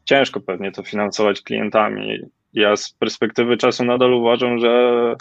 [0.06, 2.20] ciężko pewnie to finansować klientami.
[2.54, 5.16] Ja z perspektywy czasu nadal uważam, że,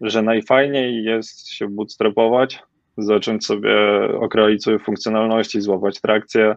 [0.00, 2.62] że najfajniej jest się bootstrapować,
[2.98, 3.74] zacząć sobie
[4.20, 6.56] okroić sobie funkcjonalności, złapać trakcję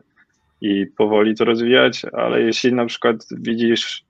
[0.61, 4.03] i powoli to rozwijać, ale jeśli na przykład widzisz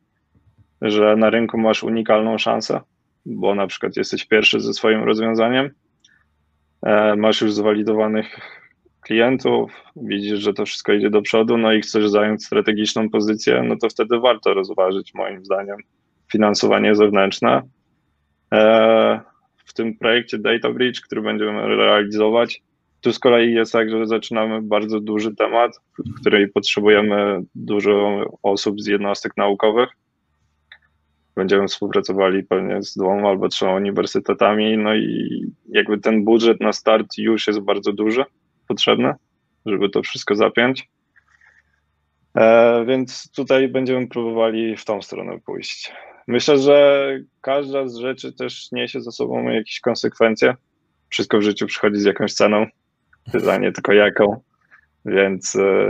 [0.82, 2.82] że na rynku masz unikalną szansę,
[3.26, 5.70] bo na przykład jesteś pierwszy ze swoim rozwiązaniem,
[6.86, 8.39] e, masz już zwalidowanych
[9.02, 13.76] klientów, widzisz, że to wszystko idzie do przodu, no i chcesz zająć strategiczną pozycję, no
[13.82, 15.78] to wtedy warto rozważyć moim zdaniem
[16.32, 17.62] finansowanie zewnętrzne.
[18.54, 19.22] E,
[19.65, 22.62] w tym projekcie Data Bridge, który będziemy realizować,
[23.02, 28.82] tu z kolei jest tak, że zaczynamy bardzo duży temat, w której potrzebujemy dużo osób
[28.82, 29.89] z jednostek naukowych,
[31.41, 37.17] będziemy współpracowali pewnie z dwoma albo trzema uniwersytetami, no i jakby ten budżet na start
[37.17, 38.23] już jest bardzo duży,
[38.67, 39.13] potrzebny,
[39.65, 40.89] żeby to wszystko zapiąć.
[42.38, 45.93] E, więc tutaj będziemy próbowali w tą stronę pójść.
[46.27, 47.08] Myślę, że
[47.41, 50.56] każda z rzeczy też niesie ze sobą jakieś konsekwencje.
[51.10, 52.65] Wszystko w życiu przychodzi z jakąś ceną.
[53.32, 54.41] Pytanie tylko jaką.
[55.06, 55.90] Więc e,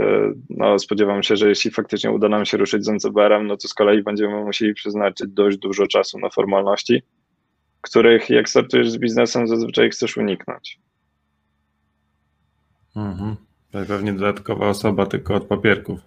[0.50, 3.74] no, spodziewam się, że jeśli faktycznie uda nam się ruszyć z NCBR-em, no to z
[3.74, 7.02] kolei będziemy musieli przeznaczyć dość dużo czasu na formalności,
[7.80, 10.78] których jak startujesz z biznesem, zazwyczaj chcesz uniknąć.
[12.96, 13.36] Mhm.
[13.88, 16.00] Pewnie dodatkowa osoba tylko od papierków.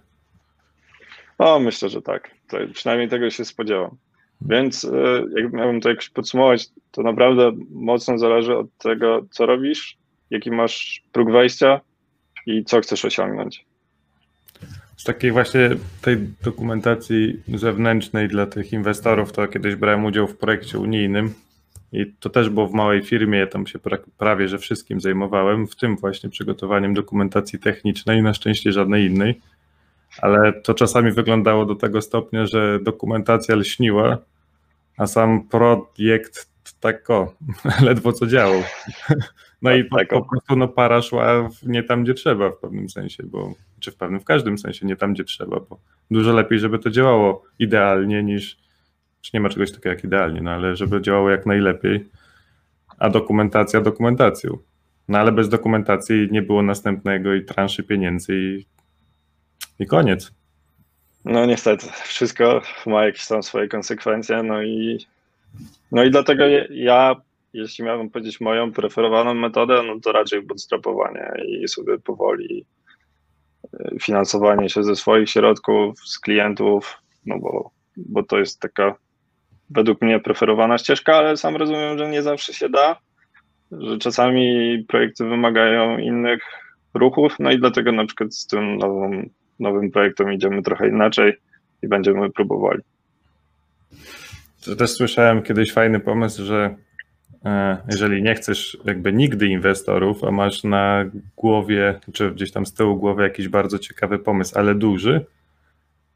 [1.38, 2.30] O, myślę, że tak.
[2.48, 3.96] To przynajmniej tego się spodziewam.
[4.40, 9.98] Więc e, jak miałbym to jakoś podsumować, to naprawdę mocno zależy od tego, co robisz,
[10.30, 11.80] jaki masz próg wejścia
[12.46, 13.64] i co chcesz osiągnąć.
[14.96, 15.70] Z takiej właśnie
[16.02, 21.34] tej dokumentacji zewnętrznej dla tych inwestorów, to kiedyś brałem udział w projekcie unijnym
[21.92, 23.78] i to też było w małej firmie, tam się
[24.18, 29.40] prawie że wszystkim zajmowałem, w tym właśnie przygotowaniem dokumentacji technicznej, na szczęście żadnej innej,
[30.22, 34.18] ale to czasami wyglądało do tego stopnia, że dokumentacja lśniła,
[34.96, 36.48] a sam projekt
[36.80, 37.34] tak o,
[37.86, 38.62] ledwo co działał.
[39.62, 43.22] No i po, po, prostu no, para szła nie tam, gdzie trzeba w pewnym sensie,
[43.22, 45.78] bo, czy w pewnym, w każdym sensie nie tam, gdzie trzeba, bo
[46.10, 48.58] dużo lepiej, żeby to działało idealnie niż,
[49.20, 52.08] czy nie ma czegoś takiego jak idealnie, no ale żeby działało jak najlepiej,
[52.98, 54.58] a dokumentacja dokumentacją.
[55.08, 58.66] No ale bez dokumentacji nie było następnego i transzy pieniędzy i,
[59.78, 60.32] i koniec.
[61.24, 65.06] No niestety, wszystko ma jakieś tam swoje konsekwencje, no i
[65.92, 67.16] no i dlatego ja,
[67.52, 72.66] jeśli miałbym powiedzieć moją preferowaną metodę, no to raczej bootstrapowanie i sobie powoli
[73.74, 78.94] e, finansowanie się ze swoich środków, z klientów, no bo, bo to jest taka
[79.70, 82.96] według mnie preferowana ścieżka, ale sam rozumiem, że nie zawsze się da,
[83.72, 86.42] że czasami projekty wymagają innych
[86.94, 89.30] ruchów, no i dlatego na przykład z tym nowym,
[89.60, 91.32] nowym projektem idziemy trochę inaczej
[91.82, 92.82] i będziemy próbowali.
[94.78, 96.76] Też słyszałem kiedyś fajny pomysł, że
[97.90, 101.04] jeżeli nie chcesz jakby nigdy inwestorów, a masz na
[101.36, 105.26] głowie, czy gdzieś tam z tyłu głowy jakiś bardzo ciekawy pomysł, ale duży,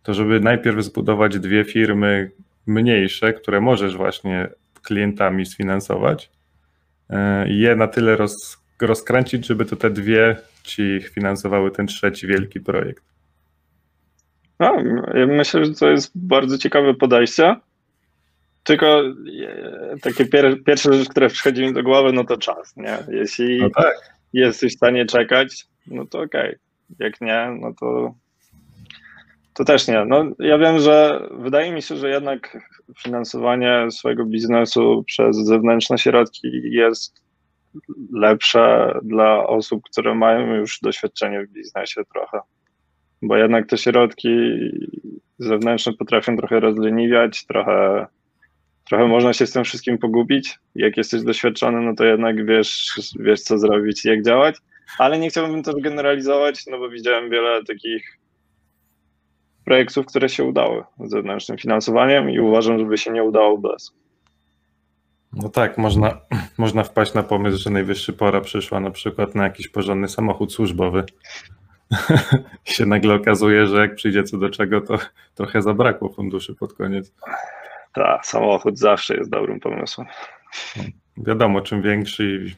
[0.02, 2.30] to żeby najpierw zbudować dwie firmy
[2.66, 4.48] mniejsze, które możesz właśnie
[4.82, 6.30] klientami sfinansować
[7.10, 12.60] e, je na tyle roz, rozkręcić, żeby to te dwie ci finansowały ten trzeci wielki
[12.60, 13.04] projekt.
[14.60, 14.76] No,
[15.14, 17.56] ja myślę, że to jest bardzo ciekawe podejście.
[18.64, 22.98] Tylko e, takie pier pierwsze rzecz, które przychodzi mi do głowy, no to czas, nie?
[23.08, 23.94] Jeśli no tak.
[24.32, 26.48] jesteś w stanie czekać, no to okej.
[26.48, 26.58] Okay.
[26.98, 28.14] Jak nie, no to
[29.54, 30.04] to też nie.
[30.04, 32.68] No, ja wiem, że wydaje mi się, że jednak
[32.98, 37.22] finansowanie swojego biznesu przez zewnętrzne środki jest
[38.12, 42.40] lepsze dla osób, które mają już doświadczenie w biznesie trochę.
[43.22, 44.28] Bo jednak te środki
[45.38, 48.06] zewnętrzne potrafią trochę rozleniwiać, trochę
[48.90, 50.59] trochę można się z tym wszystkim pogubić.
[50.74, 54.57] Jak jesteś doświadczony, no to jednak wiesz, wiesz co zrobić jak działać,
[54.98, 58.18] ale nie chciałbym też generalizować, no bo widziałem wiele takich
[59.64, 63.92] projektów, które się udały z zewnętrznym finansowaniem i uważam, żeby się nie udało bez.
[65.33, 66.20] No tak, można,
[66.59, 71.05] można wpaść na pomysł, że najwyższy pora przyszła na przykład na jakiś porządny samochód służbowy.
[72.66, 74.98] I się nagle okazuje, że jak przyjdzie co do czego, to
[75.35, 77.12] trochę zabrakło funduszy pod koniec.
[77.92, 80.07] Tak, samochód zawsze jest dobrym pomysłem.
[81.16, 82.55] Wiadomo, czym większy i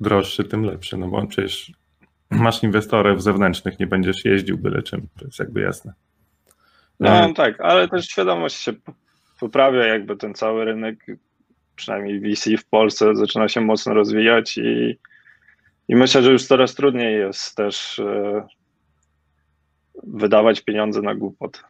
[0.00, 1.72] droższy, tym lepszy, no bo przecież
[2.30, 5.92] masz inwestorów zewnętrznych, nie będziesz jeździł byle czym, to jest jakby jasne.
[7.00, 8.72] No tak, ale też świadomość się
[9.40, 11.06] poprawia, jakby ten cały rynek,
[11.76, 14.98] przynajmniej VC w Polsce zaczyna się mocno rozwijać i,
[15.88, 18.46] i myślę, że już coraz trudniej jest też e,
[20.02, 21.64] wydawać pieniądze na głupot.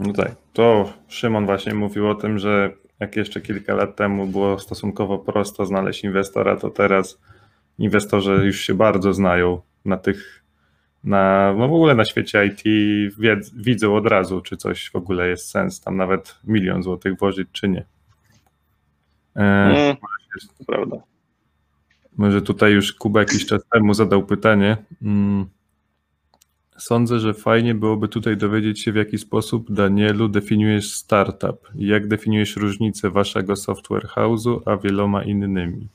[0.00, 4.58] No tak, to Szymon właśnie mówił o tym, że jak jeszcze kilka lat temu było
[4.58, 7.20] stosunkowo prosto znaleźć inwestora, to teraz
[7.78, 10.44] inwestorzy już się bardzo znają na tych,
[11.04, 12.62] na, no w ogóle na świecie IT
[13.18, 17.48] wiedzą, widzą od razu, czy coś w ogóle jest sens tam nawet milion złotych włożyć,
[17.52, 17.84] czy nie.
[19.36, 19.96] E, mm,
[20.66, 20.96] prawda.
[22.16, 24.76] Może tutaj już Kuba jakiś czas temu zadał pytanie.
[25.02, 25.46] Mm,
[26.80, 32.08] Sądzę, że fajnie byłoby tutaj dowiedzieć się, w jaki sposób, Danielu, definiujesz startup i jak
[32.08, 35.88] definiujesz różnicę waszego software house'u, a wieloma innymi.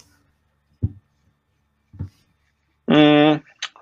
[2.88, 3.40] Mm,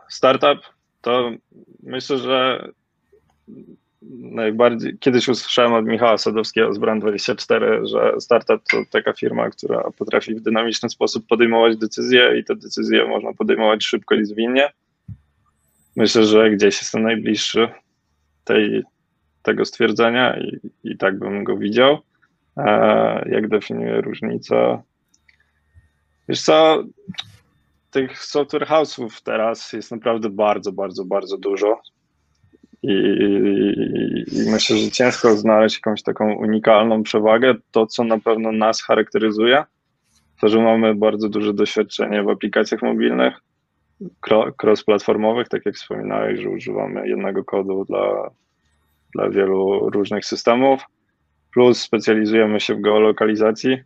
[0.10, 0.60] startup
[1.02, 1.32] to
[1.84, 2.70] myślę, że
[4.20, 10.36] najbardziej, kiedyś usłyszałem od Michała Sadowskiego z Brand24, że startup to taka firma, która potrafi
[10.36, 14.70] w dynamiczny sposób podejmować decyzje i te decyzje można podejmować szybko i zwinnie.
[15.96, 17.68] Myślę, że gdzieś jestem najbliższy
[18.44, 18.84] tej,
[19.44, 21.98] tego stwierdzenia i, i tak bym go widział.
[22.58, 24.82] E, jak definiuję różnicę?
[26.30, 26.84] Wiesz co,
[27.92, 31.82] tych software house'ów teraz jest naprawdę bardzo, bardzo, bardzo dużo.
[32.84, 37.56] I, i, I, myślę, że ciężko znaleźć jakąś taką unikalną przewagę.
[37.72, 39.64] To, co na pewno nas charakteryzuje,
[40.42, 43.34] to, że mamy bardzo duże doświadczenie w aplikacjach mobilnych,
[44.58, 48.30] cross-platformowych, tak jak wspominałeś, że używamy jednego kodu dla,
[49.16, 50.82] dla wielu różnych systemów,
[51.54, 53.78] plus specjalizujemy się w geolokalizacji.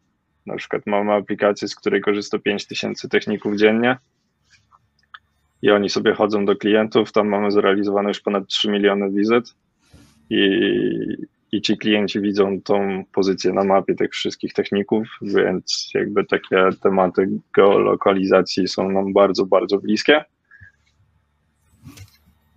[0.46, 3.98] Na przykład mamy aplikację, z której korzysta 5000 techników dziennie.
[5.62, 9.56] I oni sobie chodzą do klientów, tam mamy zrealizowane już ponad 3 miliony wizyt.
[10.30, 10.38] I,
[11.52, 17.30] i ci klienci widzą tą pozycję na mapie tych wszystkich techników, więc jakby takie tematy
[17.56, 20.26] geolokalizacji są nam bardzo, bardzo bliskie.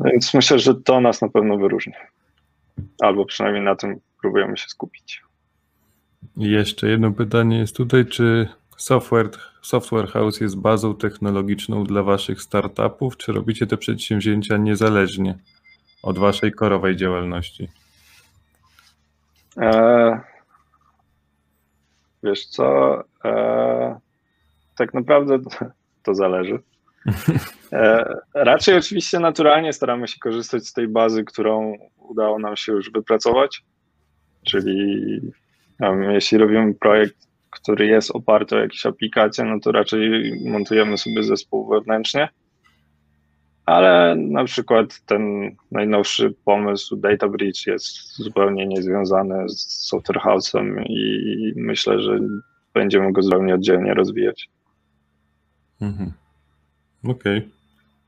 [0.04, 1.92] Więc myślę, że to nas na pewno wyróżni.
[3.00, 5.22] Albo przynajmniej na tym próbujemy się skupić.
[6.36, 9.30] Jeszcze jedno pytanie jest tutaj, czy software,
[9.62, 15.38] software House jest bazą technologiczną dla waszych startupów, czy robicie te przedsięwzięcia niezależnie
[16.02, 17.68] od waszej korowej działalności?
[19.60, 20.20] E,
[22.22, 24.00] wiesz co, e,
[24.76, 25.38] tak naprawdę
[26.04, 26.58] to zależy.
[27.72, 32.90] E, raczej oczywiście naturalnie staramy się korzystać z tej bazy, którą udało nam się już
[32.90, 33.64] wypracować,
[34.46, 35.20] czyli
[35.80, 37.16] um, jeśli robimy projekt,
[37.50, 42.28] który jest oparty o jakieś aplikacje, no to raczej montujemy sobie zespół wewnętrznie
[43.66, 51.52] ale na przykład ten najnowszy pomysł Data Bridge jest zupełnie niezwiązany z Software House'em i
[51.56, 52.18] myślę, że
[52.74, 54.48] będziemy go zupełnie oddzielnie rozwijać.
[55.80, 56.12] Mhm.
[57.04, 57.48] Okej.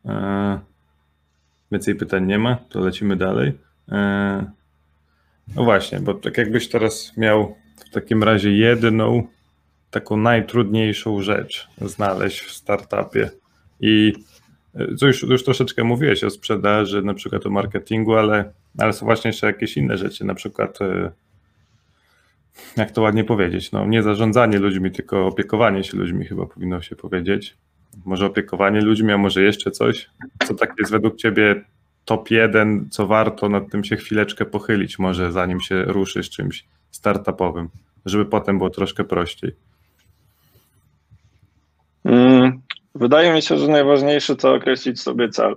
[0.04, 0.14] Okay.
[0.14, 0.60] E,
[1.72, 3.58] więcej pytań nie ma, to lecimy dalej.
[3.88, 4.52] E,
[5.56, 9.26] no właśnie, bo tak jakbyś teraz miał w takim razie jedną
[9.90, 13.30] taką najtrudniejszą rzecz znaleźć w startupie
[13.80, 14.12] i
[14.96, 19.28] co już, już troszeczkę mówiłeś o sprzedaży, na przykład o marketingu, ale, ale są właśnie
[19.28, 21.10] jeszcze jakieś inne rzeczy, na przykład e,
[22.76, 26.96] jak to ładnie powiedzieć, no nie zarządzanie ludźmi, tylko opiekowanie się ludźmi chyba powinno się
[26.96, 27.56] powiedzieć.
[28.04, 30.10] Może opiekowanie ludźmi, a może jeszcze coś,
[30.46, 31.64] co tak jest według Ciebie
[32.04, 36.64] top jeden, co warto nad tym się chwileczkę pochylić, może zanim się ruszy z czymś
[36.90, 37.68] startupowym,
[38.06, 39.52] żeby potem było troszkę prościej.
[42.04, 42.62] Mm,
[42.94, 45.54] Wydaje mi się, że najważniejsze to określić sobie cel.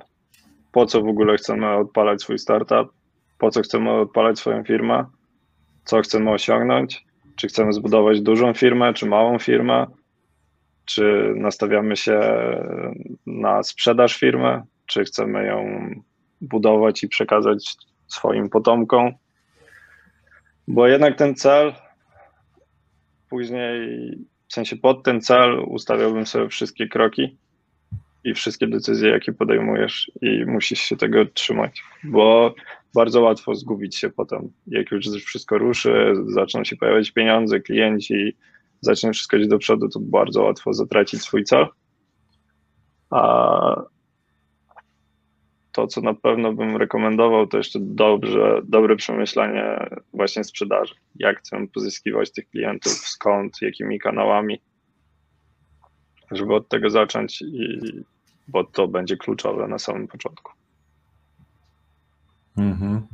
[0.71, 2.93] Po co w ogóle chcemy odpalać swój startup,
[3.37, 5.05] po co chcemy odpalać swoją firmę,
[5.85, 9.87] co chcemy osiągnąć, czy chcemy zbudować dużą firmę, czy małą firmę,
[10.85, 12.19] czy nastawiamy się
[13.25, 15.89] na sprzedaż firmy, czy chcemy ją
[16.41, 17.75] budować i przekazać
[18.07, 19.11] swoim potomkom.
[20.67, 21.73] Bo jednak ten cel
[23.29, 24.11] później
[24.55, 27.37] w sensie pod ten cel ustawiałbym sobie wszystkie kroki
[28.23, 32.55] i wszystkie decyzje, jakie podejmujesz, i musisz się tego trzymać, bo
[32.93, 34.51] bardzo łatwo zgubić się potem.
[34.67, 38.35] Jak już wszystko ruszy, zaczną się pojawiać pieniądze, klienci,
[38.81, 41.67] zacznie wszystko iść do przodu, to bardzo łatwo zatracić swój cel.
[43.09, 43.81] A
[45.75, 50.95] to, co na pewno bym rekomendował, to jeszcze dobrze, dobre przemyślenie właśnie sprzedaży.
[51.15, 54.61] Jak chcę pozyskiwać tych klientów, skąd, jakimi kanałami,
[56.31, 57.79] żeby od tego zacząć, i,
[58.47, 60.51] bo to będzie kluczowe na samym początku.
[62.57, 63.07] Mhm.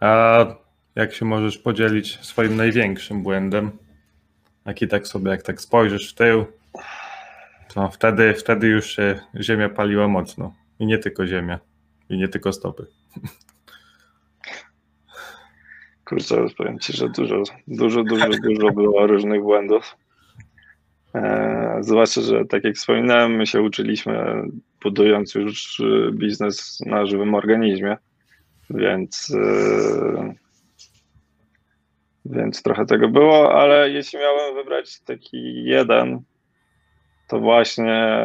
[0.00, 0.46] A
[0.94, 3.70] jak się możesz podzielić swoim największym błędem?
[4.66, 6.46] Jaki tak sobie, jak tak spojrzysz w tył,
[7.74, 10.61] to wtedy, wtedy już się ziemia paliła mocno.
[10.82, 11.58] I nie tylko ziemia.
[12.10, 12.86] I nie tylko stopy.
[16.04, 19.96] Kurczę, powiem Ci, że dużo, dużo, dużo, dużo było różnych błędów.
[21.14, 24.42] E, zwłaszcza, że tak jak wspominałem, my się uczyliśmy
[24.82, 25.82] budując już
[26.12, 27.96] biznes na żywym organizmie,
[28.70, 30.34] więc, e,
[32.24, 36.22] więc trochę tego było, ale jeśli miałem wybrać taki jeden,
[37.28, 38.18] to właśnie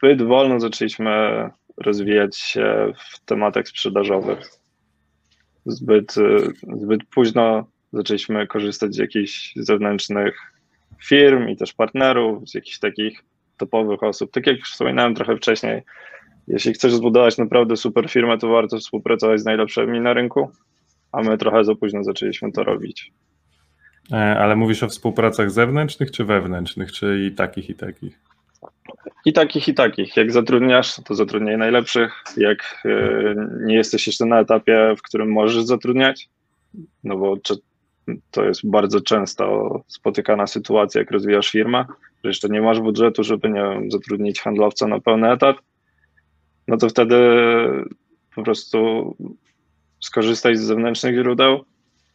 [0.00, 1.10] zbyt wolno zaczęliśmy
[1.76, 4.38] rozwijać się w tematach sprzedażowych.
[5.66, 6.14] Zbyt,
[6.76, 10.52] zbyt późno zaczęliśmy korzystać z jakichś zewnętrznych
[11.04, 13.24] firm i też partnerów, z jakichś takich
[13.56, 14.30] topowych osób.
[14.30, 15.82] Tak jak już wspominałem trochę wcześniej,
[16.48, 20.50] jeśli chcesz zbudować naprawdę super firmę, to warto współpracować z najlepszymi na rynku,
[21.12, 23.12] a my trochę za późno zaczęliśmy to robić.
[24.12, 28.29] E, ale mówisz o współpracach zewnętrznych czy wewnętrznych, czy i takich, i takich?
[29.24, 30.16] I takich, i takich.
[30.16, 32.24] Jak zatrudniasz, to zatrudniaj najlepszych.
[32.36, 36.28] Jak e, nie jesteś jeszcze na etapie, w którym możesz zatrudniać,
[37.04, 37.36] no bo
[38.30, 41.84] to jest bardzo często spotykana sytuacja, jak rozwijasz firmę,
[42.24, 45.56] że jeszcze nie masz budżetu, żeby nie wiem, zatrudnić handlowca na pełny etat,
[46.68, 47.16] no to wtedy
[48.34, 49.16] po prostu
[50.00, 51.64] skorzystaj z zewnętrznych źródeł,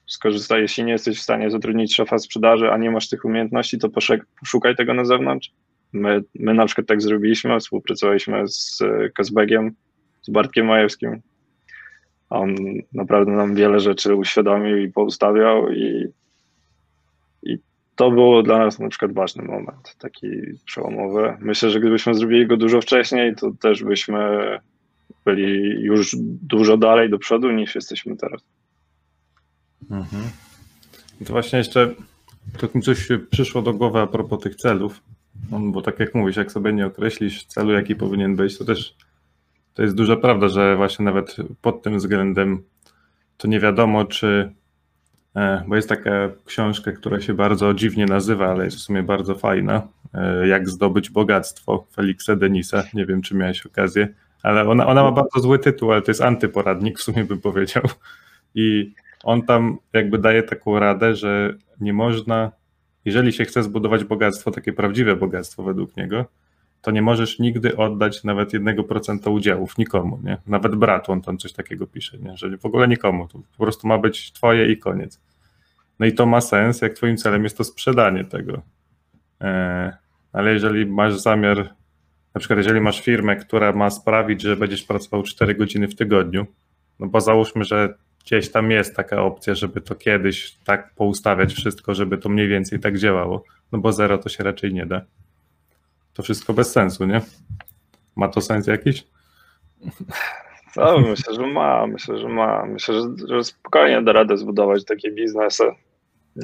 [0.08, 3.90] skorzystaj, jeśli nie jesteś w stanie zatrudnić szefa sprzedaży, a nie masz tych umiejętności, to
[4.40, 5.52] poszukaj tego na zewnątrz.
[5.96, 8.80] My, my na przykład tak zrobiliśmy, współpracowaliśmy z
[9.16, 9.76] Kazbegiem,
[10.22, 11.22] z Bartkiem Majewskim.
[12.30, 12.56] On
[12.94, 16.06] naprawdę nam wiele rzeczy uświadomił i poustawiał i,
[17.44, 17.58] i
[17.96, 20.28] to było dla nas na przykład ważny moment, taki
[20.66, 21.38] przełomowy.
[21.40, 24.40] Myślę, że gdybyśmy zrobili go dużo wcześniej, to też byśmy
[25.26, 28.42] byli już dużo dalej do przodu niż jesteśmy teraz.
[29.92, 30.24] Mhm.
[31.26, 31.96] To właśnie jeszcze
[32.58, 35.02] to mi coś przyszło do głowy a propos tych celów,
[35.52, 38.96] no, bo tak jak mówisz, jak sobie nie określisz celu, jaki powinien być, to też
[39.74, 42.64] to jest duża prawda, że właśnie nawet pod tym względem
[43.38, 44.54] to nie wiadomo, czy
[45.36, 46.12] e, bo jest taka
[46.46, 49.88] książka, która się bardzo dziwnie nazywa, ale jest w sumie bardzo fajna.
[50.14, 52.84] E, jak zdobyć bogactwo Felixa Denisa.
[52.94, 54.08] Nie wiem, czy miałeś okazję,
[54.44, 57.84] ale ona, ona ma bardzo zły tytuł, ale to jest antyporadnik, w sumie bym powiedział.
[58.56, 58.94] I
[59.24, 62.52] on tam jakby daje taką radę, że nie można,
[63.06, 66.26] jeżeli się chce zbudować bogactwo, takie prawdziwe bogactwo według niego,
[66.82, 70.38] to nie możesz nigdy oddać nawet jednego procenta udziałów nikomu, nie?
[70.48, 72.38] Nawet bratu on tam coś takiego pisze, nie?
[72.38, 75.22] Że w ogóle nikomu, to po prostu ma być twoje i koniec.
[76.00, 78.62] No i to ma sens, jak twoim celem jest to sprzedanie tego.
[79.42, 79.98] E,
[80.34, 81.58] ale jeżeli masz zamiar,
[82.34, 86.46] na przykład jeżeli masz firmę, która ma sprawić, że będziesz pracował 4 godziny w tygodniu,
[87.00, 87.94] no bo załóżmy, że
[88.26, 92.80] gdzieś tam jest taka opcja, żeby to kiedyś tak poustawiać wszystko, żeby to mniej więcej
[92.80, 95.02] tak działało, no bo zero to się raczej nie da.
[96.14, 97.22] To wszystko bez sensu, nie?
[98.16, 99.08] Ma to sens jakiś?
[100.76, 102.66] No, myślę, że ma, myślę, że ma.
[102.66, 105.64] Myślę, że, że spokojnie da radę zbudować takie biznesy.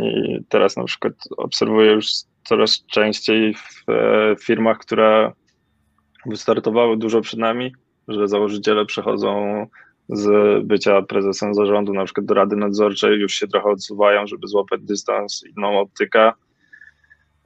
[0.02, 2.08] I teraz na przykład obserwuję już
[2.44, 5.32] coraz częściej w firmach, które
[6.26, 7.74] wystartowały dużo przed nami,
[8.08, 9.68] że założyciele przechodzą
[10.10, 10.28] z
[10.66, 15.44] bycia prezesem zarządu, na przykład do rady nadzorczej, już się trochę odsuwają, żeby złapać dystans,
[15.58, 16.32] inną optykę.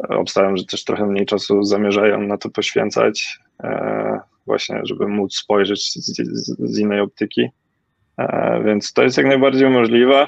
[0.09, 5.93] Obstawiam, że też trochę mniej czasu zamierzają na to poświęcać, e, właśnie, żeby móc spojrzeć
[6.59, 7.49] z, innej optyki.
[8.17, 10.27] E, więc to jest jak najbardziej możliwe.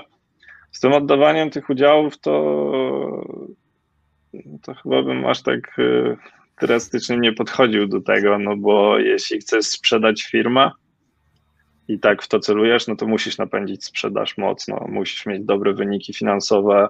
[0.72, 2.34] Z tym oddawaniem tych udziałów to,
[4.64, 6.18] to chyba bym aż tak e,
[6.62, 10.72] drastycznie nie podchodził do tego, no bo jeśli chcesz sprzedać firmę,
[11.88, 16.14] i tak w to celujesz, no to musisz napędzić sprzedaż mocno, musisz mieć dobre wyniki
[16.14, 16.88] finansowe,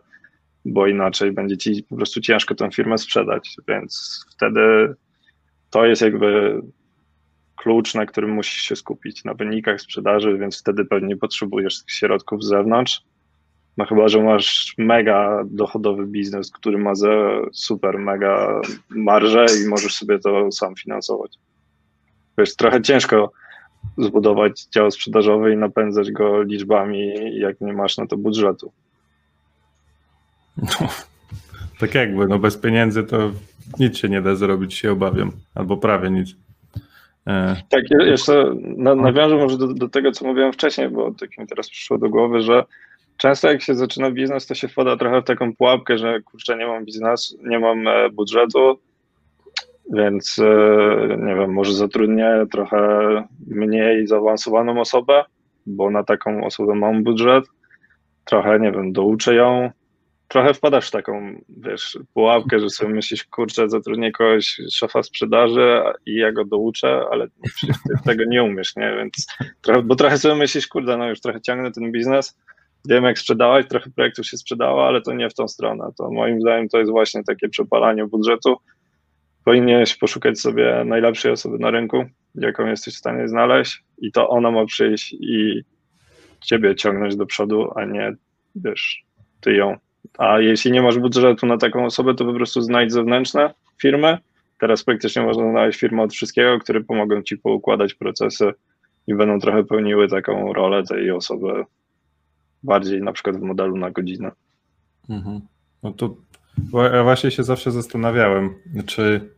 [0.66, 4.94] bo inaczej będzie ci po prostu ciężko tę firmę sprzedać, więc wtedy
[5.70, 6.62] to jest jakby
[7.56, 12.48] klucz, na którym musisz się skupić, na wynikach sprzedaży, więc wtedy pewnie potrzebujesz środków z
[12.48, 13.02] zewnątrz.
[13.78, 19.96] No chyba, że masz mega dochodowy biznes, który ma ze super mega marżę i możesz
[19.96, 21.38] sobie to sam finansować.
[22.38, 23.32] Wiesz, trochę ciężko
[23.98, 28.72] zbudować dział sprzedażowy i napędzać go liczbami, jak nie masz na to budżetu.
[30.58, 30.88] No,
[31.80, 33.32] tak jakby, no bez pieniędzy to
[33.80, 36.36] nic się nie da zrobić, się obawiam, albo prawie nic.
[37.28, 37.56] E...
[37.70, 38.56] Tak, jeszcze
[38.96, 42.42] nawiążę może do, do, tego, co mówiłem wcześniej, bo tak mi teraz przyszło do głowy,
[42.42, 42.64] że
[43.18, 46.68] często jak się zaczyna biznes, to się wpada trochę w taką pułapkę, że kurczę, nie
[46.68, 48.80] mam biznesu, nie mam e, budżetu,
[49.94, 52.80] więc e, nie wiem, może zatrudnię trochę
[53.48, 55.24] mniej zaawansowaną osobę,
[55.66, 57.46] bo na taką osobę mam budżet.
[58.26, 59.72] Trochę, nie wiem, douczę ją.
[60.28, 66.16] Trochę wpadasz w taką, wiesz, pułapkę, że sobie myślisz, kurczę, zatrudnię kogoś, szefa sprzedaży i
[66.16, 68.96] ja go douczę, ale ty tego nie umiesz, nie?
[68.98, 69.28] Więc
[69.62, 72.38] trochę, bo trochę sobie myślisz, kurde, no już trochę ciągnę ten biznes,
[72.90, 75.90] wiem jak sprzedawać, trochę projektów się sprzedało, ale to nie w tą stronę.
[75.98, 78.58] To moim zdaniem to jest właśnie takie przepalanie budżetu,
[79.48, 84.52] powinieneś poszukać sobie najlepszej osoby na rynku, jaką jesteś w stanie znaleźć, i to ona
[84.52, 85.64] ma przyjść i
[86.42, 88.16] ciebie ciągnąć do przodu, a nie
[88.56, 89.06] wiesz,
[89.42, 89.78] ty ją.
[90.18, 94.18] A jeśli nie masz budżetu na taką osobę, to po prostu znajdź zewnętrzne firmy.
[94.60, 98.54] Teraz praktycznie można znaleźć firmy od wszystkiego, które pomogą ci poukładać procesy
[99.08, 101.66] i będą trochę pełniły taką rolę tej osoby
[102.64, 104.32] bardziej na przykład w modelu na godzinę.
[105.10, 105.42] Mhm.
[105.84, 106.16] No to
[107.04, 109.37] właśnie się zawsze zastanawiałem, czy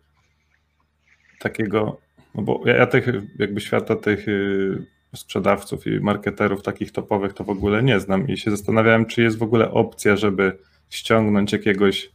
[1.40, 1.98] takiego
[2.36, 3.06] No bo ja, ja tych
[3.40, 4.86] jakby świata tych y,
[5.16, 9.38] sprzedawców i marketerów takich topowych to w ogóle nie znam i się zastanawiałem, czy jest
[9.38, 10.58] w ogóle opcja, żeby
[10.90, 12.12] ściągnąć jakiegoś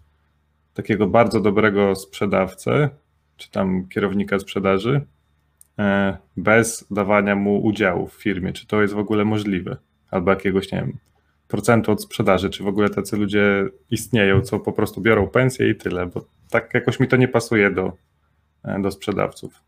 [0.74, 2.90] takiego bardzo dobrego sprzedawcę,
[3.36, 5.06] czy tam kierownika sprzedaży,
[5.78, 8.52] e, bez dawania mu udziału w firmie.
[8.52, 9.76] Czy to jest w ogóle możliwe?
[10.10, 10.98] Albo jakiegoś, nie wiem,
[11.48, 15.74] procentu od sprzedaży, czy w ogóle tacy ludzie istnieją, co po prostu biorą pensję i
[15.74, 17.92] tyle, bo tak jakoś mi to nie pasuje do,
[18.64, 19.62] do sprzedawców.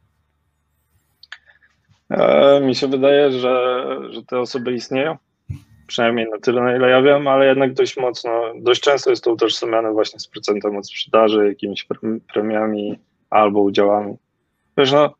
[2.10, 5.16] E, mi się wydaje, że, że te osoby istnieją,
[5.86, 8.30] przynajmniej na tyle, na ile ja wiem, ale jednak dość mocno,
[8.60, 11.86] dość często jest to utożsamiane właśnie z procentem od sprzedaży, jakimiś
[12.32, 12.98] premiami
[13.30, 14.16] albo udziałami.
[14.78, 15.14] Wiesz, no,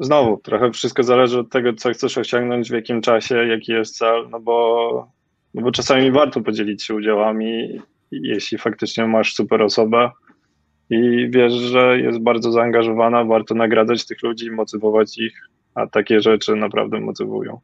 [0.00, 4.28] znowu, trochę wszystko zależy od tego, co chcesz osiągnąć, w jakim czasie, jaki jest cel,
[4.30, 5.08] no bo,
[5.54, 10.10] no bo czasami warto podzielić się udziałami, jeśli faktycznie masz super osobę
[10.90, 16.56] i wiesz, że jest bardzo zaangażowana, warto nagradzać tych ludzi, motywować ich, a takie rzeczy
[16.56, 17.60] naprawdę motywują.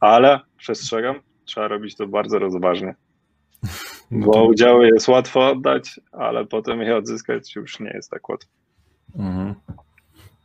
[0.00, 2.94] Ale przestrzegam, trzeba robić to bardzo rozważnie.
[4.10, 8.50] No bo udziały jest łatwo oddać, ale potem je odzyskać już nie jest tak łatwo.
[9.18, 9.54] Mhm.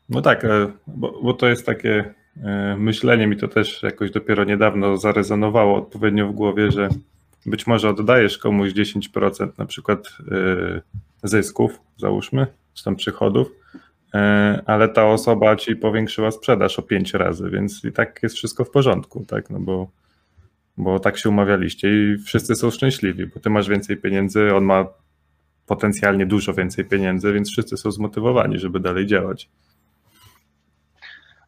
[0.10, 2.14] No tak, e, bo, bo, to jest takie
[2.44, 6.90] e, myślenie, mi to też jakoś dopiero niedawno zarezonowało odpowiednio w głowie, że
[7.46, 10.00] być może oddajesz komuś 10% na przykład
[10.32, 10.82] e,
[11.28, 13.52] zysków, załóżmy, czy tam przychodów,
[14.66, 18.70] ale ta osoba ci powiększyła sprzedaż o 5 razy, więc i tak jest wszystko w
[18.70, 19.90] porządku, tak, no bo,
[20.78, 24.86] bo tak się umawialiście i wszyscy są szczęśliwi, bo ty masz więcej pieniędzy, on ma
[25.66, 29.50] potencjalnie dużo więcej pieniędzy, więc wszyscy są zmotywowani, żeby dalej działać.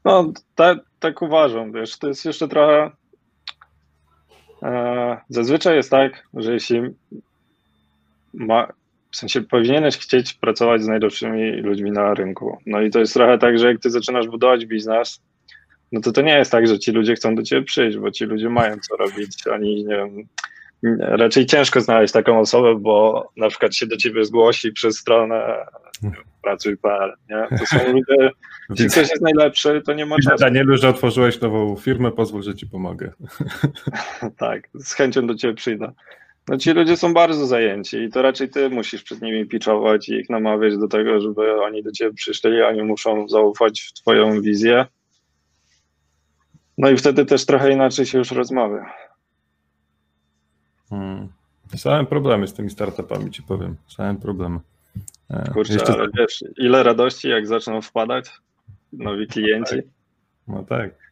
[0.06, 2.92] No, tak, tak uważam, wiesz, to jest jeszcze trochę.
[4.64, 6.82] E, zazwyczaj jest tak, że jeśli
[8.34, 8.68] ma,
[9.12, 12.58] w sensie powinieneś chcieć pracować z najlepszymi ludźmi na rynku.
[12.66, 15.22] No i to jest trochę tak, że jak ty zaczynasz budować biznes,
[15.92, 18.26] no to to nie jest tak, że ci ludzie chcą do ciebie przyjść, bo ci
[18.26, 19.48] ludzie mają co robić.
[19.48, 20.28] Oni, nie wiem,
[21.00, 25.66] raczej ciężko znaleźć taką osobę, bo na przykład się do ciebie zgłosi przez stronę
[26.44, 27.58] pracuj.pl, nie?
[27.58, 28.32] To są ludzie,
[28.70, 30.38] jeśli ktoś jest najlepszy, to nie ma czasu.
[30.38, 33.12] Danielu, że otworzyłeś nową firmę, pozwól, że ci pomogę.
[34.38, 35.92] tak, z chęcią do ciebie przyjdę.
[36.48, 40.14] No ci ludzie są bardzo zajęci i to raczej ty musisz przed nimi pitchować i
[40.14, 44.86] ich namawiać do tego, żeby oni do ciebie przyszli, oni muszą zaufać w twoją wizję.
[46.78, 48.94] No i wtedy też trochę inaczej się już rozmawia.
[50.90, 51.28] Hmm.
[51.76, 53.76] Same problemy z tymi startupami, ci powiem.
[53.88, 54.60] Same problemy.
[55.30, 55.94] E, Kurczę, Jeszcze...
[55.94, 58.32] ale wiesz, ile radości, jak zaczną wpadać
[58.94, 59.76] nowi klienci.
[59.76, 59.86] Tak.
[60.48, 61.07] No tak.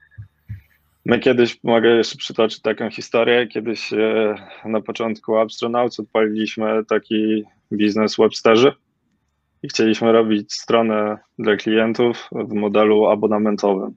[1.06, 4.36] My kiedyś, mogę jeszcze przytoczyć taką historię, kiedyś e,
[4.66, 7.44] na początku Astronauts odpaliliśmy taki
[7.74, 8.74] biznes websterzy
[9.64, 13.96] i chcieliśmy robić stronę dla klientów w modelu abonamentowym.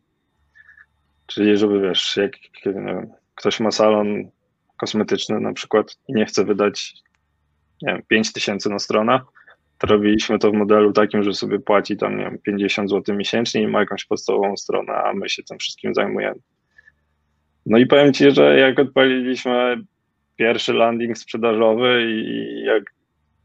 [1.27, 2.33] Czyli żeby, wiesz, jak
[2.67, 4.31] wiem, ktoś ma salon
[4.77, 6.95] kosmetyczny na przykład i nie chce wydać,
[7.83, 9.21] nie wiem, 5 tysięcy na stronę,
[9.79, 13.63] to robiliśmy to w modelu takim, że sobie płaci tam, nie wiem, 50 zł miesięcznie
[13.63, 16.41] i ma jakąś podstawową stronę, a my się tym wszystkim zajmujemy.
[17.69, 19.85] No i powiem Ci, że jak odpaliliśmy
[20.37, 22.83] pierwszy landing sprzedażowy i jak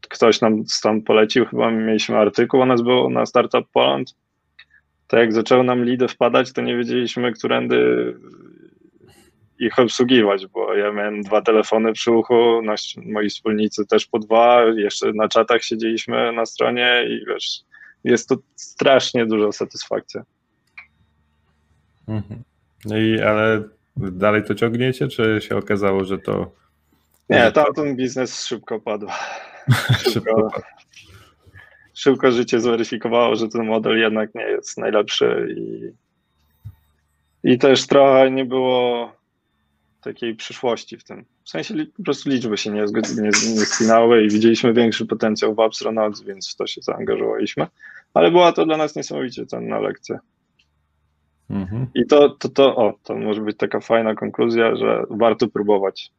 [0.00, 4.14] ktoś nam stąd polecił, chyba mieliśmy artykuł o nas było na Startup Poland,
[5.06, 8.14] to jak zaczęły nam lidy wpadać, to nie wiedzieliśmy, którędy
[9.58, 14.64] ich obsługiwać, bo ja miałem dwa telefony przy uchu, nasi, moi wspólnicy też po dwa,
[14.64, 17.60] jeszcze na czatach siedzieliśmy na stronie i wiesz,
[18.04, 20.24] jest to strasznie duża satysfakcja.
[22.08, 22.42] Mhm.
[22.84, 23.62] No i ale
[23.96, 26.52] dalej to ciągniecie, czy się okazało, że to...
[27.28, 29.06] Nie, tamten biznes szybko padł.
[30.12, 30.50] Szybko,
[31.94, 35.90] szybko życie zweryfikowało, że ten model jednak nie jest najlepszy i,
[37.52, 39.12] i też trochę nie było
[40.00, 41.24] takiej przyszłości w tym.
[41.44, 42.84] W sensie po prostu liczby się nie,
[43.16, 47.66] nie, nie spinały i widzieliśmy większy potencjał w Astronauts, więc w to się zaangażowaliśmy.
[48.14, 50.18] Ale była to dla nas niesamowicie cenna lekcja.
[51.50, 51.86] Mhm.
[51.94, 56.10] I to, to, to, o, to może być taka fajna konkluzja, że warto próbować.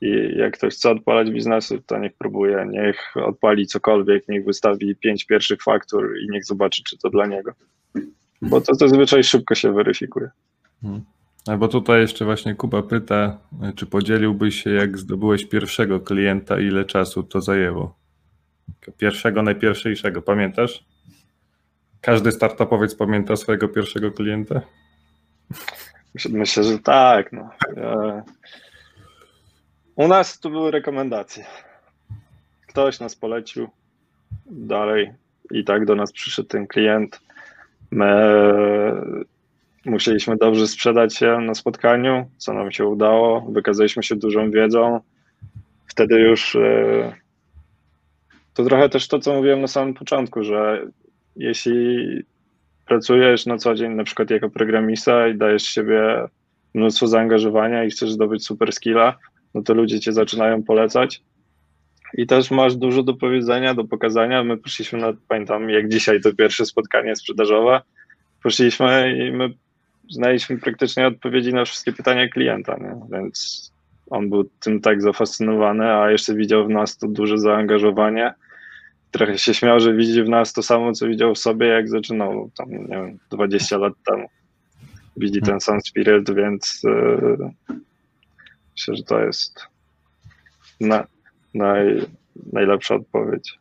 [0.00, 5.24] I jak ktoś chce odpalać biznesy, to niech próbuje, niech odpali cokolwiek, niech wystawi pięć
[5.26, 7.52] pierwszych faktur i niech zobaczy, czy to dla niego.
[8.42, 10.30] Bo to zazwyczaj szybko się weryfikuje.
[10.82, 11.04] Mhm.
[11.46, 13.38] Albo tutaj jeszcze właśnie Kuba pyta,
[13.76, 17.96] czy podzieliłbyś się, jak zdobyłeś pierwszego klienta, ile czasu to zajęło?
[18.98, 20.84] Pierwszego, najpierwszego, pamiętasz?
[22.04, 24.60] Każdy startupowiec pamięta swojego pierwszego klienta?
[26.30, 27.32] Myślę, że tak.
[27.32, 27.50] No.
[29.96, 31.44] U nas to były rekomendacje.
[32.68, 33.68] Ktoś nas polecił
[34.46, 35.12] dalej
[35.50, 37.20] i tak do nas przyszedł ten klient.
[37.90, 38.12] My
[39.84, 43.40] musieliśmy dobrze sprzedać się na spotkaniu, co nam się udało.
[43.40, 45.00] Wykazaliśmy się dużą wiedzą.
[45.86, 47.16] Wtedy już e,
[48.54, 50.86] to trochę też to, co mówiłem na samym początku, że
[51.36, 52.08] jeśli
[52.86, 56.26] pracujesz na co dzień, na przykład jako programista i dajesz siebie
[56.74, 59.18] mnóstwo zaangażowania i chcesz zdobyć super skilla,
[59.54, 61.22] no to ludzie cię zaczynają polecać.
[62.16, 64.44] I też masz dużo do powiedzenia, do pokazania.
[64.44, 67.80] My poszliśmy na, pamiętam jak dzisiaj to pierwsze spotkanie sprzedażowe,
[68.42, 69.54] poszliśmy i my
[70.10, 73.00] znaliśmy praktycznie odpowiedzi na wszystkie pytania klienta, nie?
[73.12, 73.72] więc
[74.10, 78.34] on był tym tak zafascynowany, a jeszcze widział w nas to duże zaangażowanie.
[79.14, 82.50] Trochę się śmiał, że widzi w nas to samo, co widział w sobie, jak zaczynał
[82.56, 84.28] tam, nie wiem, 20 lat temu.
[85.16, 87.50] Widzi ten sam spirit, więc yy,
[88.72, 89.66] myślę, że to jest
[90.80, 91.06] na,
[91.54, 92.06] naj,
[92.52, 93.58] najlepsza odpowiedź.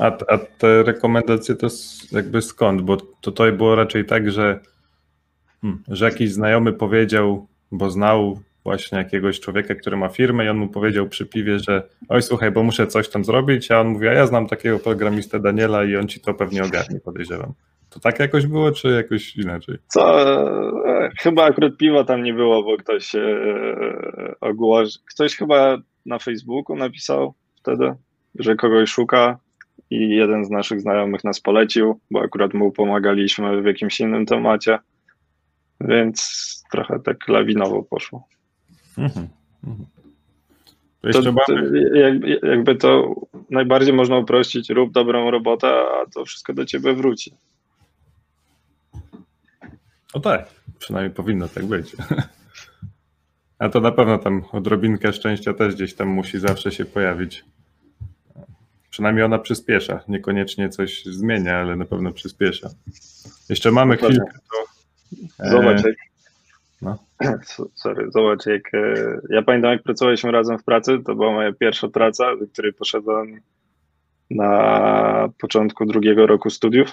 [0.00, 1.68] A, a te rekomendacje to
[2.12, 2.82] jakby skąd?
[2.82, 4.60] Bo tutaj było raczej tak, że,
[5.60, 10.56] hmm, że jakiś znajomy powiedział, bo znał właśnie jakiegoś człowieka, który ma firmę i on
[10.56, 14.08] mu powiedział przy piwie, że oj słuchaj, bo muszę coś tam zrobić, a on mówi,
[14.08, 17.52] a ja znam takiego programistę Daniela i on ci to pewnie ogarnie, podejrzewam.
[17.90, 19.76] To tak jakoś było, czy jakoś inaczej?
[19.86, 23.20] Co, e, chyba akurat piwa tam nie było, bo ktoś e,
[24.40, 27.94] ogłosił, ktoś chyba na Facebooku napisał wtedy,
[28.38, 29.38] że kogoś szuka
[29.90, 34.78] i jeden z naszych znajomych nas polecił, bo akurat mu pomagaliśmy w jakimś innym temacie,
[35.80, 38.28] więc trochę tak lawinowo poszło.
[39.00, 39.28] Mhm.
[39.66, 39.86] mhm.
[41.12, 41.32] To, to,
[42.42, 43.14] jakby to
[43.50, 47.32] najbardziej można uprościć, rób dobrą robotę, a to wszystko do ciebie wróci.
[50.12, 50.48] O tak,
[50.78, 51.96] przynajmniej powinno tak być.
[53.58, 57.44] A to na pewno tam odrobinkę szczęścia też gdzieś tam musi zawsze się pojawić.
[58.90, 60.00] Przynajmniej ona przyspiesza.
[60.08, 62.70] Niekoniecznie coś zmienia, ale na pewno przyspiesza.
[63.48, 64.38] Jeszcze mamy chwilkę.
[65.38, 65.50] To...
[65.50, 66.09] Zobacz, jak
[66.82, 66.98] no.
[67.74, 71.88] Sorry, zobacz, jak e, ja pamiętam, jak pracowaliśmy razem w pracy, to była moja pierwsza
[71.88, 73.40] praca, do której poszedłem
[74.30, 76.92] na początku drugiego roku studiów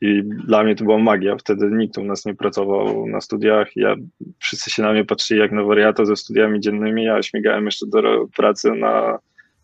[0.00, 1.36] i dla mnie to była magia.
[1.36, 3.68] Wtedy nikt u nas nie pracował na studiach.
[3.76, 3.96] Ja,
[4.38, 8.26] wszyscy się na mnie patrzyli jak na wariata ze studiami dziennymi, a śmigałem jeszcze do
[8.36, 9.18] pracy na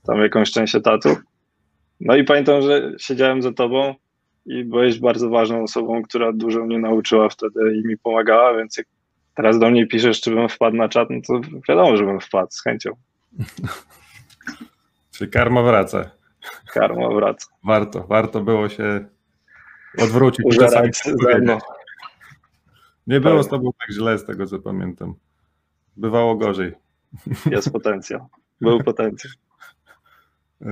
[0.06, 1.09] tam jakąś część etatu.
[2.00, 3.94] No i pamiętam, że siedziałem za tobą
[4.46, 8.86] i byłeś bardzo ważną osobą, która dużo mnie nauczyła wtedy i mi pomagała, więc jak
[9.39, 12.51] teraz do mnie piszesz, czy bym wpadł na czat, no to wiadomo, że bym wpadł
[12.51, 12.91] z chęcią.
[15.12, 16.11] Czyli karma wraca.
[16.74, 17.47] Karma wraca.
[17.64, 19.05] Warto, warto było się
[19.99, 20.47] odwrócić.
[23.07, 25.14] Nie było z tobą tak źle, z tego co pamiętam.
[25.97, 26.72] Bywało gorzej.
[27.51, 28.28] Jest potencjał.
[28.61, 29.32] Był potencjał.
[30.62, 30.66] Y,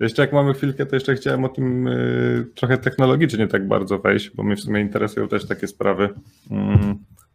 [0.00, 4.30] jeszcze jak mamy chwilkę, to jeszcze chciałem o tym y, trochę technologicznie tak bardzo wejść,
[4.30, 6.14] bo mnie w sumie interesują też takie sprawy.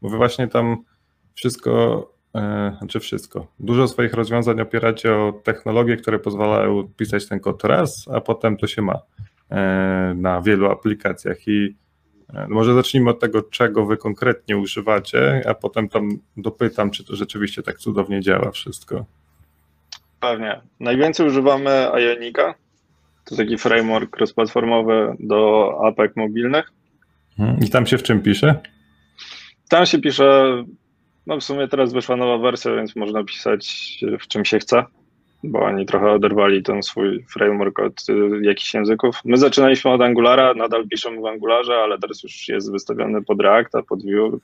[0.01, 0.77] Bo wy właśnie tam
[1.35, 2.03] wszystko,
[2.35, 8.05] e, znaczy wszystko, dużo swoich rozwiązań opieracie o technologie, które pozwalają pisać ten kod raz,
[8.13, 8.99] a potem to się ma
[9.51, 11.75] e, na wielu aplikacjach i
[12.33, 17.15] e, może zacznijmy od tego, czego wy konkretnie używacie, a potem tam dopytam, czy to
[17.15, 19.05] rzeczywiście tak cudownie działa wszystko.
[20.19, 20.61] Pewnie.
[20.79, 22.55] Najwięcej używamy Ionika.
[23.25, 26.71] To taki framework cross-platformowy do apek mobilnych.
[27.39, 27.59] Mhm.
[27.59, 28.59] I tam się w czym pisze?
[29.69, 30.63] Tam się pisze,
[31.27, 34.85] no w sumie teraz wyszła nowa wersja, więc można pisać w czym się chce,
[35.43, 39.15] bo oni trochę oderwali ten swój framework od y, jakichś języków.
[39.25, 43.83] My zaczynaliśmy od Angulara, nadal piszemy w Angularze, ale teraz już jest wystawiony pod Reacta,
[43.83, 44.39] pod Vue,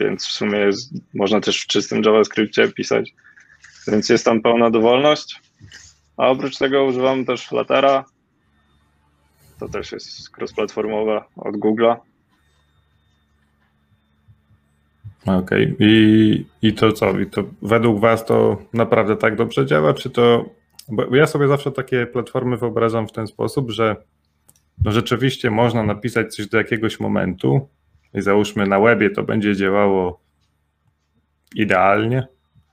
[0.00, 3.14] więc w sumie jest, można też w czystym JavaScriptie pisać,
[3.88, 5.40] więc jest tam pełna dowolność.
[6.16, 8.04] A oprócz tego używamy też Fluttera,
[9.60, 11.96] to też jest cross-platformowe od Google'a.
[15.26, 15.72] Okej.
[15.72, 15.76] Okay.
[15.78, 17.20] I, I to co?
[17.20, 19.94] I to według Was to naprawdę tak dobrze działa?
[19.94, 20.44] Czy to.
[20.88, 23.96] Bo ja sobie zawsze takie platformy wyobrażam w ten sposób, że
[24.84, 27.68] no rzeczywiście można napisać coś do jakiegoś momentu
[28.14, 30.20] i załóżmy na webie to będzie działało
[31.54, 32.26] idealnie,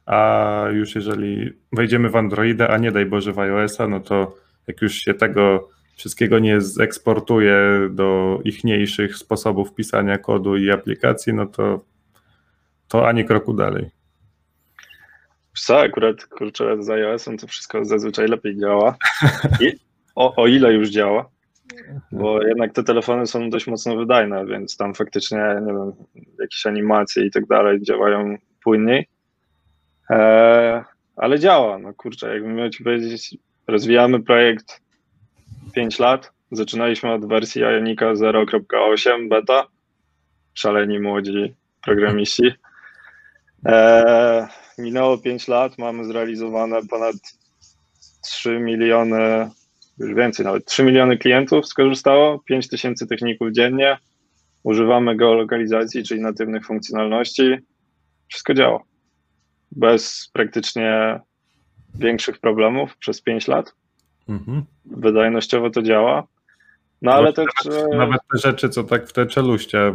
[0.05, 4.35] a już jeżeli wejdziemy w Androida, a nie daj Boże w iOS-a, no to
[4.67, 7.55] jak już się tego wszystkiego nie zeksportuje
[7.91, 11.81] do ichniejszych sposobów pisania kodu i aplikacji, no to
[12.89, 13.89] to ani kroku dalej.
[15.55, 18.95] Co, akurat kurczę, z iOS-em to wszystko zazwyczaj lepiej działa.
[19.61, 19.71] I
[20.15, 21.29] o, o ile już działa,
[22.11, 25.91] bo jednak te telefony są dość mocno wydajne, więc tam faktycznie, nie wiem,
[26.39, 29.07] jakieś animacje i tak dalej działają płynniej.
[30.09, 30.83] Eee,
[31.15, 33.37] ale działa, no kurczę, jakbym miał ci powiedzieć,
[33.67, 34.81] rozwijamy projekt
[35.73, 39.67] 5 lat Zaczynaliśmy od wersji Ionika 0.8 beta.
[40.53, 42.53] Szaleni młodzi programiści.
[43.65, 44.47] E,
[44.77, 47.15] minęło 5 lat, mamy zrealizowane ponad
[48.21, 49.49] 3 miliony,
[49.97, 53.97] już więcej nawet, 3 miliony klientów skorzystało, 5 tysięcy techników dziennie.
[54.63, 57.57] Używamy geolokalizacji, czyli natywnych funkcjonalności.
[58.27, 58.83] Wszystko działa.
[59.71, 61.19] Bez praktycznie
[61.95, 63.73] większych problemów przez 5 lat.
[64.29, 64.63] Mhm.
[64.85, 66.27] Wydajnościowo to działa.
[67.01, 67.45] No ale też.
[67.65, 69.93] Nawet, nawet, te rzeczy, co tak w te czeluście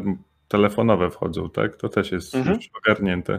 [0.48, 1.76] telefonowe wchodzą, tak?
[1.76, 2.56] To też jest mhm.
[2.56, 3.38] już ogarnięte.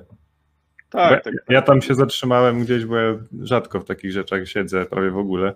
[0.90, 4.86] Tak, tak, tak, Ja tam się zatrzymałem gdzieś, bo ja rzadko w takich rzeczach siedzę,
[4.86, 5.54] prawie w ogóle.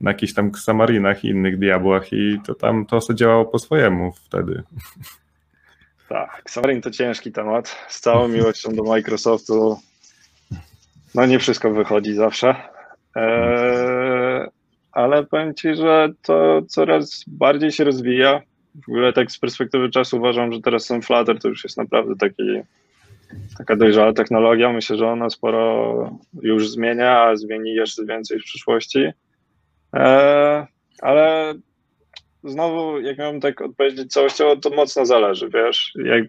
[0.00, 4.12] Na jakichś tam Samarinach i innych diabłach i to tam to sobie działało po swojemu
[4.12, 4.62] wtedy.
[6.08, 7.76] Tak, Xamarin to ciężki temat.
[7.88, 9.78] Z całą miłością do Microsoftu.
[11.14, 12.54] No nie wszystko wychodzi zawsze.
[13.14, 14.48] Eee,
[14.92, 18.40] ale powiem Ci, że to coraz bardziej się rozwija.
[18.74, 22.16] W ogóle tak z perspektywy czasu uważam, że teraz ten Flutter to już jest naprawdę
[22.16, 22.42] taki,
[23.58, 24.72] taka dojrzała technologia.
[24.72, 29.08] Myślę, że ona sporo już zmienia, a zmieni jeszcze więcej w przyszłości.
[29.92, 30.66] Eee,
[31.02, 31.54] ale
[32.44, 35.92] znowu, jak miałbym tak odpowiedzieć całościowo, to mocno zależy, wiesz.
[36.04, 36.24] Jak,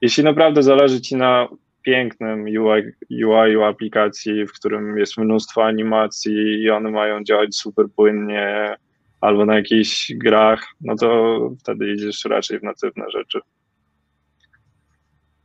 [0.00, 1.48] jeśli naprawdę zależy ci na
[1.82, 2.82] pięknym UI,
[3.24, 8.76] UI aplikacji, w którym jest mnóstwo animacji i one mają działać super płynnie,
[9.24, 13.40] albo na jakichś grach, no to wtedy idziesz raczej w natywne rzeczy.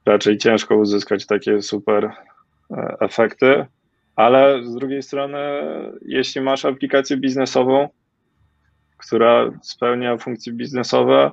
[0.06, 2.06] Raczej ciężko uzyskać takie super
[2.72, 3.66] e, efekty,
[4.16, 5.38] ale z drugiej strony,
[6.06, 7.90] jeśli masz aplikację biznesową,
[8.98, 11.32] która spełnia funkcje biznesowe,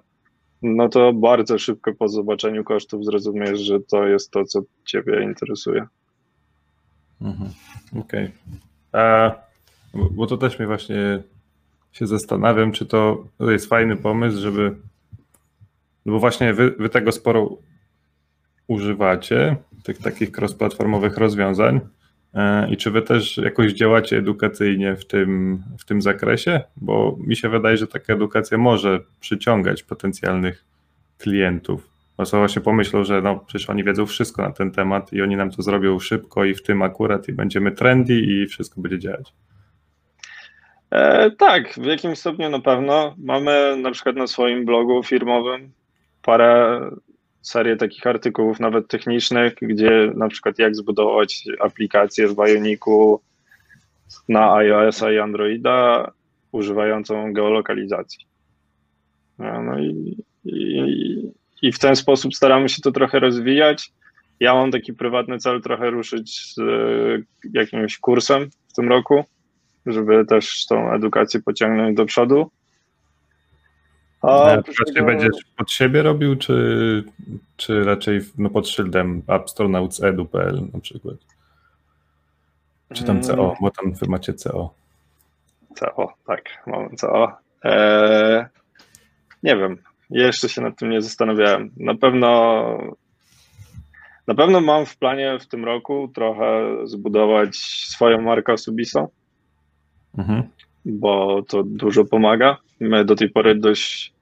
[0.63, 5.87] no to bardzo szybko po zobaczeniu kosztów zrozumiesz, że to jest to, co Ciebie interesuje.
[7.21, 7.51] Mhm.
[8.01, 8.31] Okej.
[8.93, 10.11] Okay.
[10.11, 11.23] Bo to też mnie właśnie
[11.97, 14.77] się zastanawiam, czy to, jest fajny pomysł, żeby.
[16.07, 17.59] No bo właśnie wy, wy tego sporo
[18.67, 21.81] używacie, tych takich cross-platformowych rozwiązań.
[22.35, 26.61] E, I czy wy też jakoś działacie edukacyjnie w tym, w tym zakresie?
[26.77, 30.65] Bo mi się wydaje, że taka edukacja może przyciągać potencjalnych
[31.19, 31.89] klientów.
[32.17, 35.51] Osoba się pomyślą, że no przecież oni wiedzą wszystko na ten temat i oni nam
[35.51, 39.33] to zrobią szybko i w tym akurat i będziemy trendy i wszystko będzie działać.
[40.91, 43.15] E, tak, w jakimś stopniu na pewno.
[43.19, 45.73] Mamy na przykład na swoim blogu firmowym
[46.23, 46.81] parę
[47.43, 53.21] serię takich artykułów, nawet technicznych, gdzie na przykład jak zbudować aplikację w Bioniku
[54.29, 56.11] na iOS-a i Androida
[56.53, 58.27] używającą geolokalizacji.
[59.39, 61.33] No, no i, i,
[61.63, 63.93] i w ten sposób staramy się to trochę rozwijać.
[64.41, 66.63] Ja mam taki prywatny cel trochę ruszyć z e,
[67.53, 69.25] jakimś kursem w tym roku,
[69.87, 72.51] żeby też tą edukację pociągnąć do przodu.
[74.23, 75.07] A czy tego...
[75.07, 77.05] będziesz pod siebie robił, czy,
[77.57, 81.17] czy raczej no, pod szyldem astronauts.edu.pl na przykład?
[82.95, 83.57] Czy tam CO, mm.
[83.61, 84.75] bo tam wy macie CO.
[85.75, 87.33] CO, tak, mamy CO.
[87.63, 88.45] Eee,
[89.43, 89.77] nie wiem,
[90.11, 91.71] jeszcze się nad tym nie zastanawiałem.
[91.77, 92.79] Na pewno
[94.27, 99.09] na pewno mam w planie w tym roku trochę zbudować swoją markę osobistą,
[100.19, 100.43] mhm.
[100.85, 102.57] bo to dużo pomaga.
[102.81, 104.17] My do tej pory dość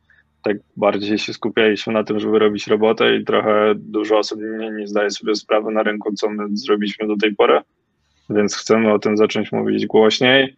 [0.44, 4.86] tak bardziej się skupialiśmy na tym, żeby robić robotę i trochę dużo osób nie, nie
[4.86, 7.60] zdaje sobie sprawy na rynku, co my zrobiliśmy do tej pory,
[8.30, 10.56] więc chcemy o tym zacząć mówić głośniej.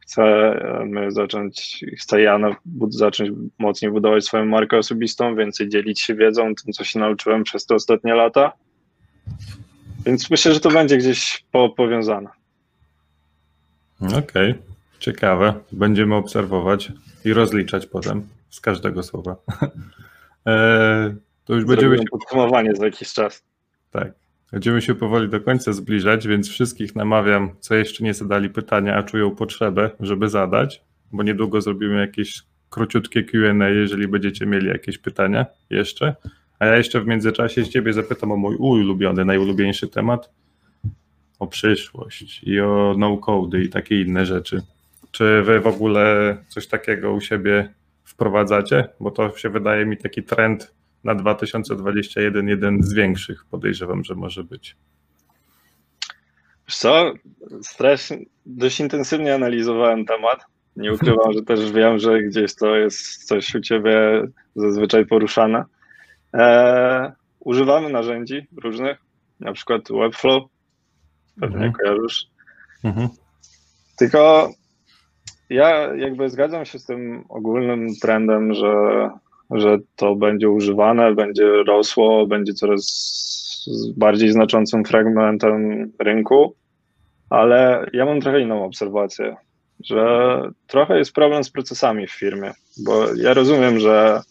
[0.00, 2.38] Chcemy zacząć, chcę ja
[2.88, 7.66] zacząć mocniej budować swoją markę osobistą, więcej dzielić się wiedzą, tym, co się nauczyłem przez
[7.66, 8.52] te ostatnie lata.
[10.06, 12.28] Więc myślę, że to będzie gdzieś po, powiązane.
[14.06, 14.54] Okej, okay.
[14.98, 15.54] ciekawe.
[15.72, 16.92] Będziemy obserwować
[17.24, 19.36] i rozliczać potem z każdego słowa.
[20.46, 22.04] e, to już będziemy się...
[22.10, 23.44] podsumowanie za jakiś czas.
[23.90, 24.12] Tak.
[24.52, 29.02] Będziemy się powoli do końca zbliżać, więc wszystkich namawiam, co jeszcze nie zadali pytania, a
[29.02, 30.82] czują potrzebę, żeby zadać,
[31.12, 36.16] bo niedługo zrobimy jakieś króciutkie Q&A, jeżeli będziecie mieli jakieś pytania jeszcze.
[36.58, 40.30] A ja jeszcze w międzyczasie z ciebie zapytam o mój ulubiony, najulubieńszy temat,
[41.42, 44.62] o przyszłość i o no-code i takie inne rzeczy.
[45.10, 47.74] Czy wy w ogóle coś takiego u siebie
[48.04, 48.88] wprowadzacie?
[49.00, 50.74] Bo to się wydaje mi taki trend
[51.04, 54.76] na 2021 jeden z większych, podejrzewam, że może być.
[56.68, 57.12] Wiesz co,
[57.62, 60.44] strasznie, dość intensywnie analizowałem temat.
[60.76, 64.22] Nie ukrywam, że też wiem, że gdzieś to jest coś u Ciebie
[64.56, 65.64] zazwyczaj poruszane.
[66.34, 68.98] E, używamy narzędzi różnych,
[69.40, 70.52] na przykład Webflow,
[71.40, 71.72] pewnie mhm.
[71.72, 72.26] kojarzysz.
[72.84, 73.08] Mhm.
[73.98, 74.50] Tylko
[75.50, 78.74] ja jakby zgadzam się z tym ogólnym trendem, że,
[79.50, 83.12] że to będzie używane, będzie rosło, będzie coraz
[83.96, 86.54] bardziej znaczącym fragmentem rynku,
[87.30, 89.36] ale ja mam trochę inną obserwację,
[89.84, 92.52] że trochę jest problem z procesami w firmie,
[92.84, 94.22] bo ja rozumiem, że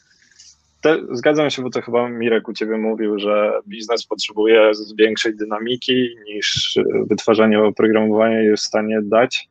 [0.81, 6.15] te, zgadzam się, bo to chyba Mirek u ciebie mówił, że biznes potrzebuje większej dynamiki
[6.25, 6.79] niż
[7.09, 9.49] wytwarzanie oprogramowania jest w stanie dać.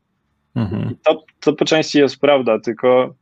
[0.55, 0.97] Mhm.
[1.05, 3.15] To, to po części jest prawda, tylko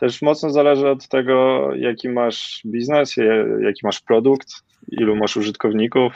[0.00, 3.16] też mocno zależy od tego, jaki masz biznes,
[3.60, 4.48] jaki masz produkt,
[4.88, 6.12] ilu masz użytkowników.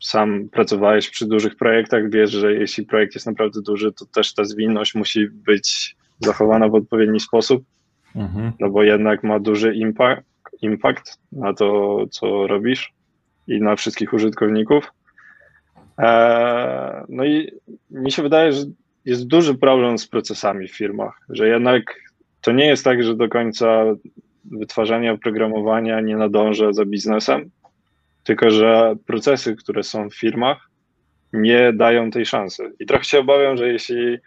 [0.00, 4.44] Sam pracowałeś przy dużych projektach, wiesz, że jeśli projekt jest naprawdę duży, to też ta
[4.44, 7.64] zwinność musi być zachowana w odpowiedni sposób,
[8.16, 8.52] mhm.
[8.60, 10.22] no bo jednak ma duży impact,
[10.62, 12.92] impact na to, co robisz
[13.48, 14.92] i na wszystkich użytkowników.
[15.98, 17.52] Eee, no i
[17.90, 18.64] mi się wydaje, że
[19.04, 21.82] jest duży problem z procesami w firmach, że jednak
[22.40, 23.84] to nie jest tak, że do końca
[24.44, 27.50] wytwarzanie oprogramowania nie nadąża za biznesem,
[28.24, 30.70] tylko że procesy, które są w firmach,
[31.32, 32.72] nie dają tej szansy.
[32.80, 34.18] I trochę się obawiam, że jeśli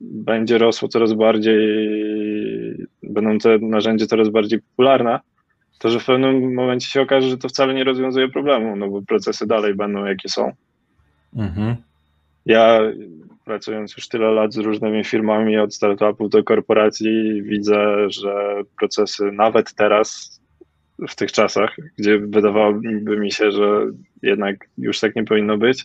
[0.00, 1.58] będzie rosło coraz bardziej,
[3.06, 5.20] będą te narzędzia coraz bardziej popularne,
[5.78, 9.02] to że w pewnym momencie się okaże, że to wcale nie rozwiązuje problemu, no bo
[9.02, 10.52] procesy dalej będą jakie są.
[11.36, 11.76] Mhm.
[12.46, 12.80] Ja
[13.44, 19.74] pracując już tyle lat z różnymi firmami, od startupów do korporacji, widzę, że procesy nawet
[19.74, 20.40] teraz,
[21.08, 23.86] w tych czasach, gdzie wydawałoby mi się, że
[24.22, 25.84] jednak już tak nie powinno być,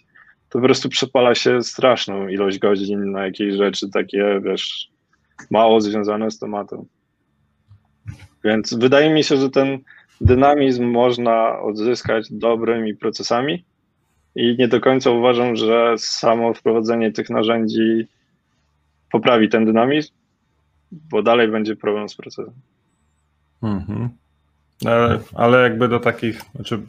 [0.50, 4.90] to po prostu przepala się straszną ilość godzin na jakieś rzeczy takie, wiesz,
[5.52, 6.86] mało związane z tematem.
[8.44, 9.80] Więc wydaje mi się, że ten
[10.22, 13.64] dynamizm można odzyskać dobrymi procesami,
[14.36, 18.08] i nie do końca uważam, że samo wprowadzenie tych narzędzi
[19.12, 20.14] poprawi ten dynamizm,
[20.92, 22.54] bo dalej będzie problem z procesem.
[23.64, 24.10] Mhm.
[24.86, 26.80] Ale, ale jakby do takich, znaczy,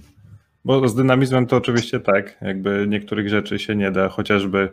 [0.64, 4.72] bo z dynamizmem to oczywiście tak, jakby niektórych rzeczy się nie da, chociażby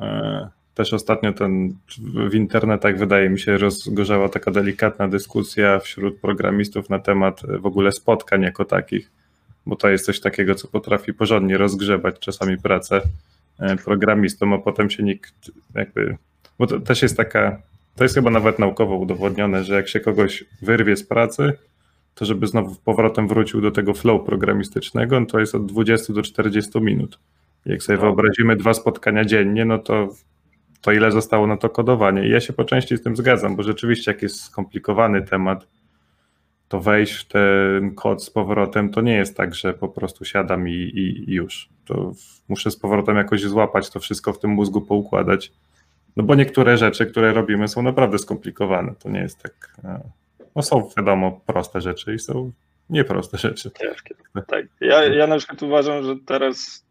[0.00, 0.48] e,
[0.78, 1.74] też ostatnio ten
[2.30, 7.92] w internetach wydaje mi się rozgorzała taka delikatna dyskusja wśród programistów na temat w ogóle
[7.92, 9.10] spotkań jako takich
[9.68, 13.00] bo to jest coś takiego, co potrafi porządnie rozgrzebać czasami pracę
[13.58, 16.16] e, programistom, a potem się nikt jakby,
[16.58, 17.62] bo to też jest taka,
[17.96, 21.52] to jest chyba nawet naukowo udowodnione, że jak się kogoś wyrwie z pracy,
[22.14, 26.22] to żeby znowu powrotem wrócił do tego flow programistycznego, no to jest od 20 do
[26.22, 27.18] 40 minut.
[27.66, 28.02] Jak sobie no.
[28.02, 30.08] wyobrazimy dwa spotkania dziennie, no to,
[30.80, 32.26] to ile zostało na to kodowanie.
[32.26, 35.66] I ja się po części z tym zgadzam, bo rzeczywiście jak jest skomplikowany temat,
[36.68, 40.68] to wejść w ten kod z powrotem to nie jest tak, że po prostu siadam
[40.68, 41.68] i, i, już.
[41.84, 42.12] To
[42.48, 45.52] muszę z powrotem jakoś złapać to wszystko w tym mózgu, poukładać.
[46.16, 48.94] No bo niektóre rzeczy, które robimy, są naprawdę skomplikowane.
[48.98, 49.76] To nie jest tak.
[49.84, 50.00] E,
[50.56, 52.52] no są wiadomo proste rzeczy i są
[52.90, 53.70] nieproste rzeczy.
[53.70, 54.14] Ciężkie.
[54.46, 54.66] Tak.
[54.80, 56.87] Ja, ja na przykład uważam, że teraz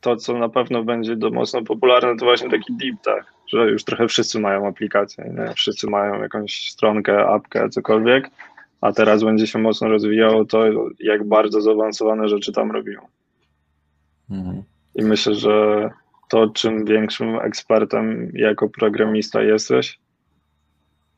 [0.00, 3.84] to, co na pewno będzie do mocno popularne, to właśnie taki deep tech, że już
[3.84, 5.54] trochę wszyscy mają aplikację, nie?
[5.54, 8.30] wszyscy mają jakąś stronkę, apkę, cokolwiek
[8.80, 10.64] a teraz będzie się mocno rozwijało to,
[10.98, 13.00] jak bardzo zaawansowane rzeczy tam robią.
[14.30, 14.62] Mhm.
[14.94, 15.90] I myślę, że
[16.28, 19.98] to, czym większym ekspertem jako programista jesteś,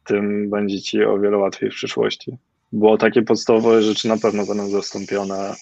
[0.04, 2.36] tym będzie ci o wiele łatwiej w przyszłości.
[2.72, 5.54] Bo takie podstawowe rzeczy na pewno będą zastąpione,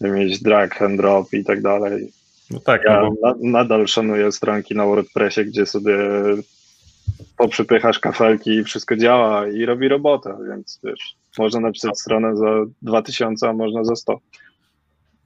[0.00, 2.12] mieć drag and drop i tak dalej.
[2.50, 3.34] No tak, ja no bo...
[3.40, 5.96] nadal szanuję stronki na WordPressie, gdzie sobie
[7.36, 13.48] poprzepychasz kafelki i wszystko działa i robi robotę, więc wiesz, można napisać stronę za 2000,
[13.48, 14.20] a można za 100.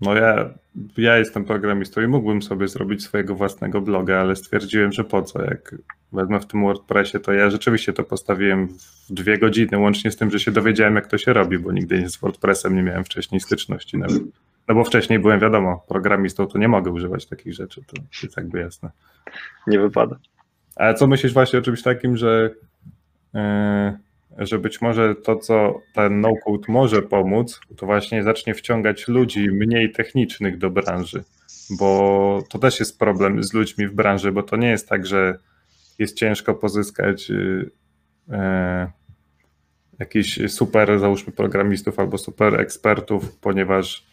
[0.01, 0.51] No ja,
[0.97, 5.43] ja jestem programistą i mógłbym sobie zrobić swojego własnego bloga, ale stwierdziłem, że po co,
[5.43, 5.75] jak
[6.13, 8.69] wezmę w tym WordPressie, to ja rzeczywiście to postawiłem
[9.09, 12.09] w dwie godziny, łącznie z tym, że się dowiedziałem, jak to się robi, bo nigdy
[12.09, 14.23] z WordPressem nie miałem wcześniej styczności nawet.
[14.69, 18.61] No bo wcześniej byłem, wiadomo, programistą, to nie mogę używać takich rzeczy, to jest jakby
[18.61, 18.91] jasne.
[19.67, 20.19] Nie wypada.
[20.77, 22.51] Ale co myślisz właśnie o czymś takim, że,
[23.35, 23.99] e,
[24.39, 29.93] że być może to, co ten no-code może pomóc, to właśnie zacznie wciągać ludzi mniej
[29.93, 31.25] technicznych do branży,
[31.79, 35.39] bo to też jest problem z ludźmi w branży, bo to nie jest tak, że
[35.99, 37.31] jest ciężko pozyskać
[38.31, 38.91] e,
[39.99, 44.07] jakichś super, załóżmy, programistów albo super ekspertów, ponieważ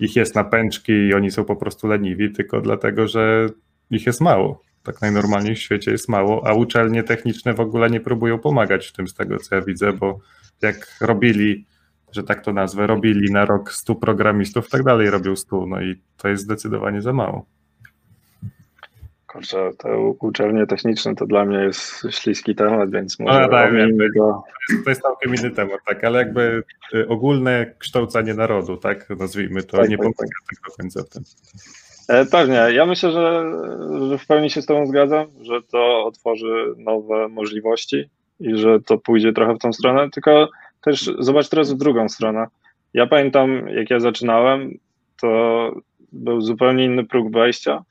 [0.00, 3.48] ich jest na pęczki i oni są po prostu leniwi, tylko dlatego, że
[3.90, 8.00] ich jest mało tak najnormalniej w świecie jest mało, a uczelnie techniczne w ogóle nie
[8.00, 10.18] próbują pomagać w tym, z tego co ja widzę, bo
[10.62, 11.66] jak robili,
[12.12, 16.00] że tak to nazwę, robili na rok 100 programistów, tak dalej robią 100, no i
[16.16, 17.46] to jest zdecydowanie za mało.
[19.32, 23.82] Kurczę, te uczelnie techniczne to dla mnie jest śliski temat, więc No, może tak, wiem.
[23.84, 24.42] omijmy go.
[24.84, 26.62] To jest całkiem inny temat, tak, ale jakby
[26.94, 30.28] y, ogólne kształcenie narodu, tak, nazwijmy to, Tak, nie tak, pomaga tak.
[30.56, 31.22] tak do końca w tym.
[32.08, 32.54] E, Pewnie.
[32.72, 33.44] Ja myślę, że,
[34.08, 38.10] że w pełni się z Tobą zgadzam, że to otworzy nowe możliwości
[38.40, 40.48] i że to pójdzie trochę w tą stronę, tylko
[40.80, 42.46] też zobacz teraz w drugą stronę.
[42.94, 44.78] Ja pamiętam, jak ja zaczynałem,
[45.20, 45.70] to
[46.12, 47.82] był zupełnie inny próg wejścia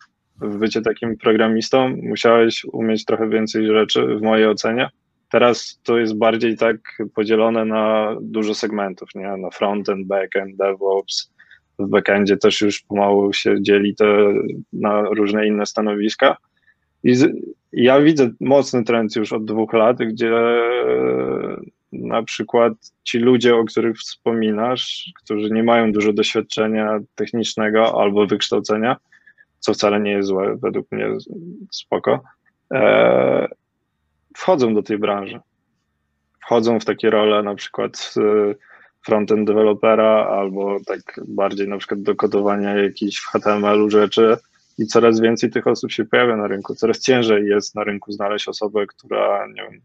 [0.42, 1.96] w bycie takim programistą.
[2.04, 4.90] Musiałeś umieć trochę więcej rzeczy, w mojej ocenie.
[5.32, 6.78] Teraz to jest bardziej tak
[7.16, 9.38] podzielone na dużo segmentów, nie?
[9.38, 11.32] Na frontend, backend, DevOps,
[11.80, 14.06] w backendzie też już pomału się dzieli to
[14.74, 16.38] na różne inne stanowiska.
[17.04, 17.32] I z,
[17.74, 20.32] ja widzę mocny trend już od dwóch lat, gdzie
[21.92, 22.74] na przykład
[23.04, 28.98] ci ludzie, o których wspominasz, którzy nie mają dużo doświadczenia technicznego albo wykształcenia,
[29.60, 31.08] co wcale nie jest złe, według mnie
[31.72, 32.22] spoko,
[32.74, 33.48] e,
[34.38, 35.40] wchodzą do tej branży.
[36.42, 38.56] Wchodzą w takie role na przykład e,
[39.06, 44.38] frontend dewelopera albo tak bardziej na przykład do kodowania jakichś w HTML-u rzeczy
[44.78, 46.76] i coraz więcej tych osób się pojawia na rynku.
[46.76, 49.82] Coraz ciężej jest na rynku znaleźć osobę, która nie wiem,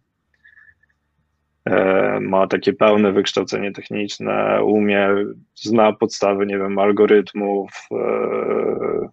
[1.65, 5.09] e, ma takie pełne wykształcenie techniczne, umie,
[5.55, 9.09] zna podstawy, nie wiem, algorytmów, e,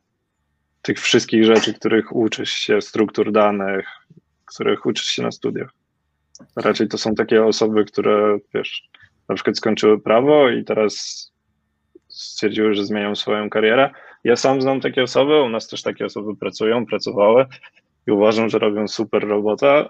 [0.82, 3.88] tych wszystkich rzeczy, których uczysz się, struktur danych,
[4.46, 5.70] których uczysz się na studiach.
[6.56, 8.90] Raczej to są takie osoby, które, wiesz,
[9.30, 11.26] na przykład skończyły prawo i teraz
[12.08, 13.90] stwierdziły, że zmienią swoją karierę.
[14.24, 17.46] Ja sam znam takie osoby, u nas też takie osoby pracują, pracowały
[18.08, 19.90] i uważam, że robią super robotę,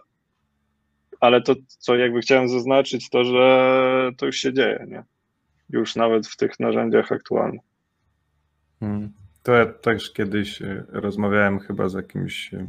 [1.20, 5.04] ale to, co jakby chciałem zaznaczyć, to, że to już się dzieje, nie?
[5.70, 7.62] Już nawet w tych narzędziach aktualnych.
[8.80, 9.12] Hmm.
[9.44, 12.68] To ja też kiedyś y, rozmawiałem chyba z jakimś, y,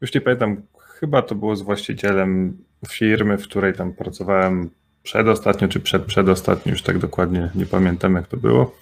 [0.00, 4.70] już nie pamiętam, chyba to było z właścicielem firmy, w której tam pracowałem
[5.02, 8.76] przedostatnio, czy przed przedostatnio, już tak dokładnie nie pamiętam jak to było.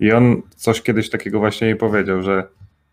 [0.00, 2.48] I on coś kiedyś takiego właśnie jej powiedział, że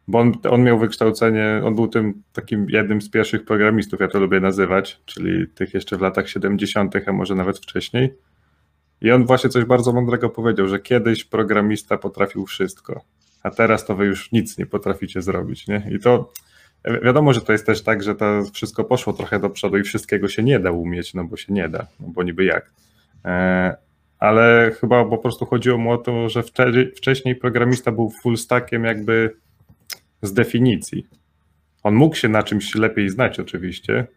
[0.10, 4.20] bo on, on miał wykształcenie, on był tym takim jednym z pierwszych programistów, ja to
[4.20, 8.14] lubię nazywać, czyli tych jeszcze w latach 70., a może nawet wcześniej.
[9.02, 13.02] I on właśnie coś bardzo mądrego powiedział, że kiedyś programista potrafił wszystko,
[13.43, 15.88] a teraz to wy już nic nie potraficie zrobić, nie?
[15.91, 16.32] I to
[16.86, 19.84] wi- wiadomo, że to jest też tak, że to wszystko poszło trochę do przodu i
[19.84, 22.72] wszystkiego się nie da umieć, no bo się nie da, no bo niby jak.
[23.26, 23.76] E,
[24.20, 26.43] ale chyba po prostu chodziło mu o to, że
[26.97, 29.36] wcześniej programista był full stackiem jakby
[30.22, 31.08] z definicji.
[31.84, 34.08] On mógł się na czymś lepiej znać oczywiście,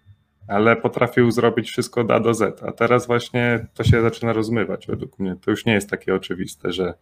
[0.49, 4.87] ale potrafił zrobić wszystko od A do Z, a teraz właśnie to się zaczyna rozmywać
[4.87, 5.37] według mnie.
[5.45, 6.95] To już nie jest takie oczywiste, że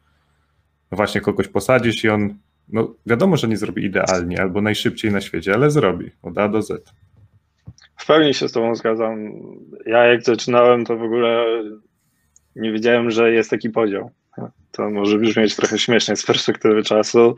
[0.92, 2.34] właśnie kogoś posadzisz i on,
[2.68, 6.62] no wiadomo, że nie zrobi idealnie albo najszybciej na świecie, ale zrobi od A do
[6.62, 6.94] Z.
[7.96, 9.32] W pełni się z Tobą zgadzam.
[9.86, 11.46] Ja jak zaczynałem, to w ogóle
[12.56, 14.10] nie wiedziałem, że jest taki podział.
[14.72, 17.34] To może brzmieć trochę śmiesznie z perspektywy czasu,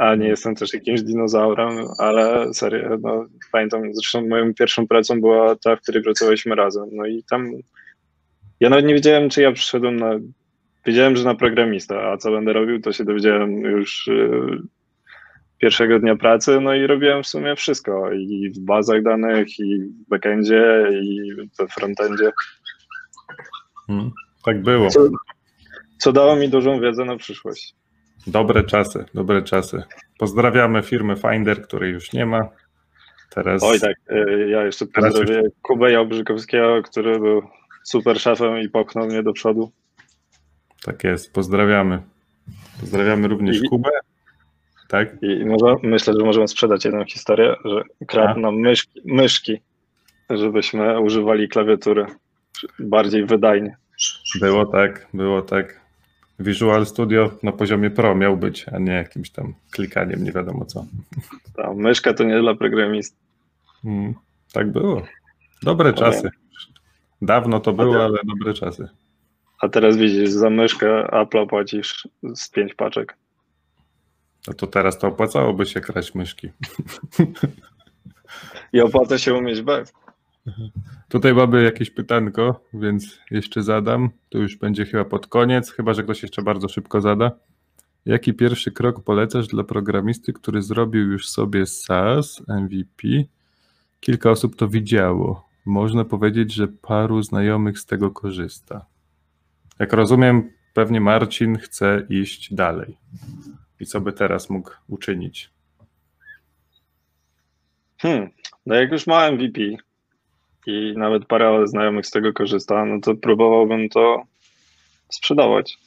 [0.00, 5.56] a nie jestem też jakimś dinozaurem, ale serio, no, pamiętam, zresztą moją pierwszą pracą była
[5.56, 6.84] ta, w której pracowaliśmy razem.
[6.92, 7.50] No i tam
[8.60, 10.10] ja nawet nie wiedziałem, czy ja przyszedłem na.
[10.86, 14.62] Wiedziałem, że na programista, a co będę robił, to się dowiedziałem już yy,
[15.58, 20.08] pierwszego dnia pracy, no i robiłem w sumie wszystko i w bazach danych, i w
[20.08, 22.30] backendzie, i we frontendzie,
[23.86, 24.10] Hmm.
[24.44, 24.88] Tak było.
[24.88, 25.08] co,
[25.98, 27.79] co dało mi dużą wiedzę na przyszłość.
[28.26, 29.82] Dobre czasy, dobre czasy.
[30.18, 32.48] Pozdrawiamy firmę Finder, której już nie ma.
[33.30, 37.42] Teraz Oj tak, y, ja jeszcze Teraz pozdrowię Kubę Jałbrzykowskiego, który był
[37.84, 39.70] super szefem i popchnął mnie do przodu.
[40.84, 42.02] tak jest, pozdrawiamy.
[42.80, 43.90] Pozdrawiamy również I- Kubę.
[44.88, 45.22] Tak?
[45.22, 49.60] I może, myślę, że możemy sprzedać jedną historię, że kradł nam myszki, myszki,
[50.30, 52.06] żebyśmy używali klawiatury
[52.78, 53.76] bardziej wydajnie.
[54.40, 55.79] Było tak, było tak.
[56.40, 60.86] Visual Studio na poziomie Pro miał być, a nie jakimś tam klikaniem, nie wiadomo co.
[61.56, 63.18] Ta myszka to nie dla programistów.
[63.84, 64.14] Mm,
[64.52, 65.02] tak było.
[65.62, 66.30] Dobre czasy.
[67.22, 68.88] Dawno to było, ale dobre czasy.
[69.60, 73.16] A teraz widzisz, za myszkę Apple płacisz z pięć paczek.
[74.48, 76.48] No to teraz to opłacałoby się kraść myszki.
[78.72, 79.92] I opłaca się umieć bez.
[81.08, 84.10] Tutaj mamy jakieś pytanko, więc jeszcze zadam.
[84.28, 87.32] To już będzie chyba pod koniec, chyba że ktoś jeszcze bardzo szybko zada.
[88.06, 93.08] Jaki pierwszy krok polecasz dla programisty, który zrobił już sobie SaaS, MVP?
[94.00, 95.48] Kilka osób to widziało.
[95.66, 98.86] Można powiedzieć, że paru znajomych z tego korzysta.
[99.78, 102.96] Jak rozumiem, pewnie Marcin chce iść dalej.
[103.80, 105.50] I co by teraz mógł uczynić?
[107.98, 108.30] Hmm.
[108.66, 109.60] No jak już ma MVP
[110.66, 114.22] i nawet parę znajomych z tego korzysta, no to próbowałbym to
[115.08, 115.78] sprzedawać.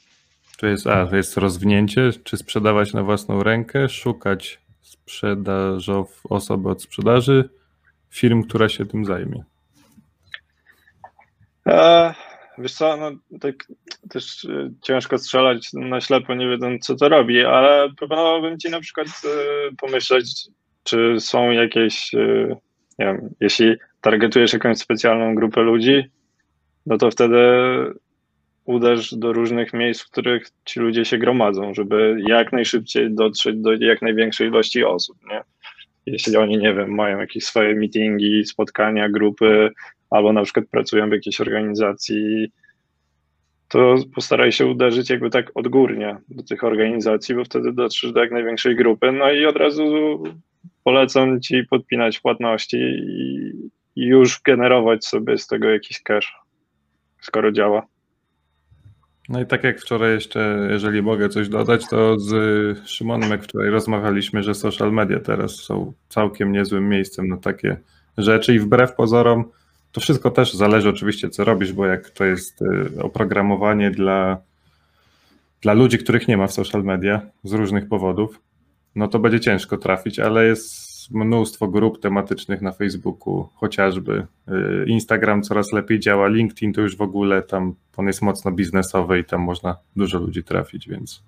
[0.58, 6.82] To jest, a, to jest rozwinięcie, czy sprzedawać na własną rękę, szukać sprzedażow osoby od
[6.82, 7.48] sprzedaży,
[8.10, 9.44] firm, która się tym zajmie.
[11.66, 12.14] E,
[12.58, 13.10] wiesz co, no,
[13.40, 13.54] tak
[14.10, 18.80] też e, ciężko strzelać na ślepo, nie wiedząc co to robi, ale proponowałbym ci na
[18.80, 19.30] przykład e,
[19.76, 20.48] pomyśleć,
[20.84, 22.56] czy są jakieś, e,
[22.98, 26.04] nie wiem, jeśli targetujesz jakąś specjalną grupę ludzi,
[26.86, 27.38] no to wtedy
[28.64, 33.72] uderz do różnych miejsc, w których ci ludzie się gromadzą, żeby jak najszybciej dotrzeć do
[33.72, 35.40] jak największej ilości osób, nie?
[36.06, 39.70] Jeśli oni, nie wiem, mają jakieś swoje meetingi, spotkania, grupy,
[40.10, 42.52] albo na przykład pracują w jakiejś organizacji,
[43.68, 48.32] to postaraj się uderzyć jakby tak odgórnie do tych organizacji, bo wtedy dotrzesz do jak
[48.32, 49.84] największej grupy, no i od razu
[50.84, 53.52] polecam ci podpinać płatności i,
[53.96, 56.34] i już generować sobie z tego jakiś cash,
[57.20, 57.86] skoro działa.
[59.28, 63.70] No i tak jak wczoraj jeszcze, jeżeli mogę coś dodać, to z Szymonem, jak wczoraj
[63.70, 67.76] rozmawialiśmy, że social media teraz są całkiem niezłym miejscem na takie
[68.18, 69.44] rzeczy i wbrew pozorom
[69.94, 74.38] to wszystko też zależy oczywiście, co robisz, bo jak to jest y, oprogramowanie dla,
[75.60, 78.40] dla ludzi, których nie ma w social media z różnych powodów,
[78.94, 84.26] no to będzie ciężko trafić, ale jest mnóstwo grup tematycznych na Facebooku, chociażby.
[84.48, 89.18] Y, Instagram coraz lepiej działa, LinkedIn to już w ogóle tam on jest mocno biznesowy
[89.18, 91.22] i tam można dużo ludzi trafić, więc.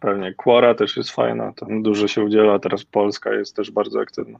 [0.00, 0.34] Pewnie.
[0.34, 4.38] Quora też jest fajna, tam dużo się udziela, teraz Polska jest też bardzo aktywna.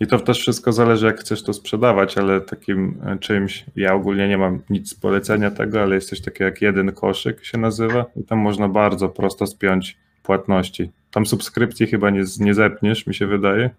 [0.00, 4.28] I to też wszystko zależy, jak chcesz to sprzedawać, ale takim e, czymś, ja ogólnie
[4.28, 8.04] nie mam nic z polecenia tego, ale jest coś takiego jak jeden koszyk się nazywa
[8.16, 10.90] i tam można bardzo prosto spiąć płatności.
[11.10, 13.70] Tam subskrypcji chyba nie, nie zepniesz, mi się wydaje,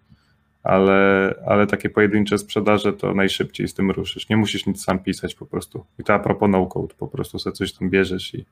[0.63, 4.29] ale, ale takie pojedyncze sprzedaże to najszybciej z tym ruszysz.
[4.29, 5.85] Nie musisz nic sam pisać po prostu.
[5.99, 8.45] I to a propos no-code, po prostu sobie coś tam bierzesz i,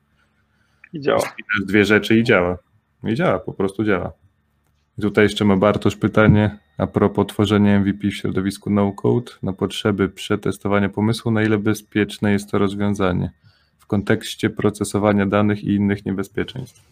[0.92, 1.22] I działa.
[1.66, 2.58] Dwie rzeczy i działa.
[3.04, 4.12] I działa, po prostu działa.
[4.98, 10.08] I tutaj jeszcze ma Bartosz pytanie a propos tworzenia MVP w środowisku no-code na potrzeby
[10.08, 13.30] przetestowania pomysłu, na ile bezpieczne jest to rozwiązanie
[13.78, 16.82] w kontekście procesowania danych i innych niebezpieczeństw.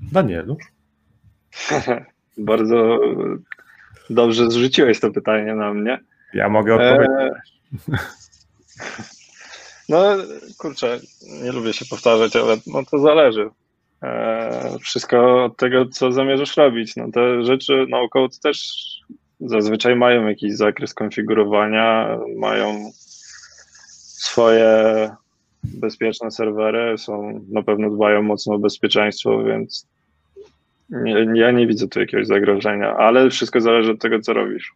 [0.00, 0.56] Danielu?
[2.38, 3.00] Bardzo
[4.10, 6.00] dobrze zrzuciłeś to pytanie na mnie.
[6.34, 7.08] Ja mogę odpowiedzieć.
[7.92, 7.98] E...
[9.88, 10.16] No
[10.58, 11.00] kurczę,
[11.42, 13.50] nie lubię się powtarzać, ale no to zależy.
[14.02, 16.96] E, wszystko od tego, co zamierzasz robić.
[16.96, 18.76] No te rzeczy no-code też
[19.40, 22.90] zazwyczaj mają jakiś zakres konfigurowania, mają
[24.28, 25.10] swoje
[25.64, 29.86] bezpieczne serwery, są na pewno dbają mocno o bezpieczeństwo, więc
[30.90, 34.74] nie, ja nie widzę tu jakiegoś zagrożenia, ale wszystko zależy od tego, co robisz.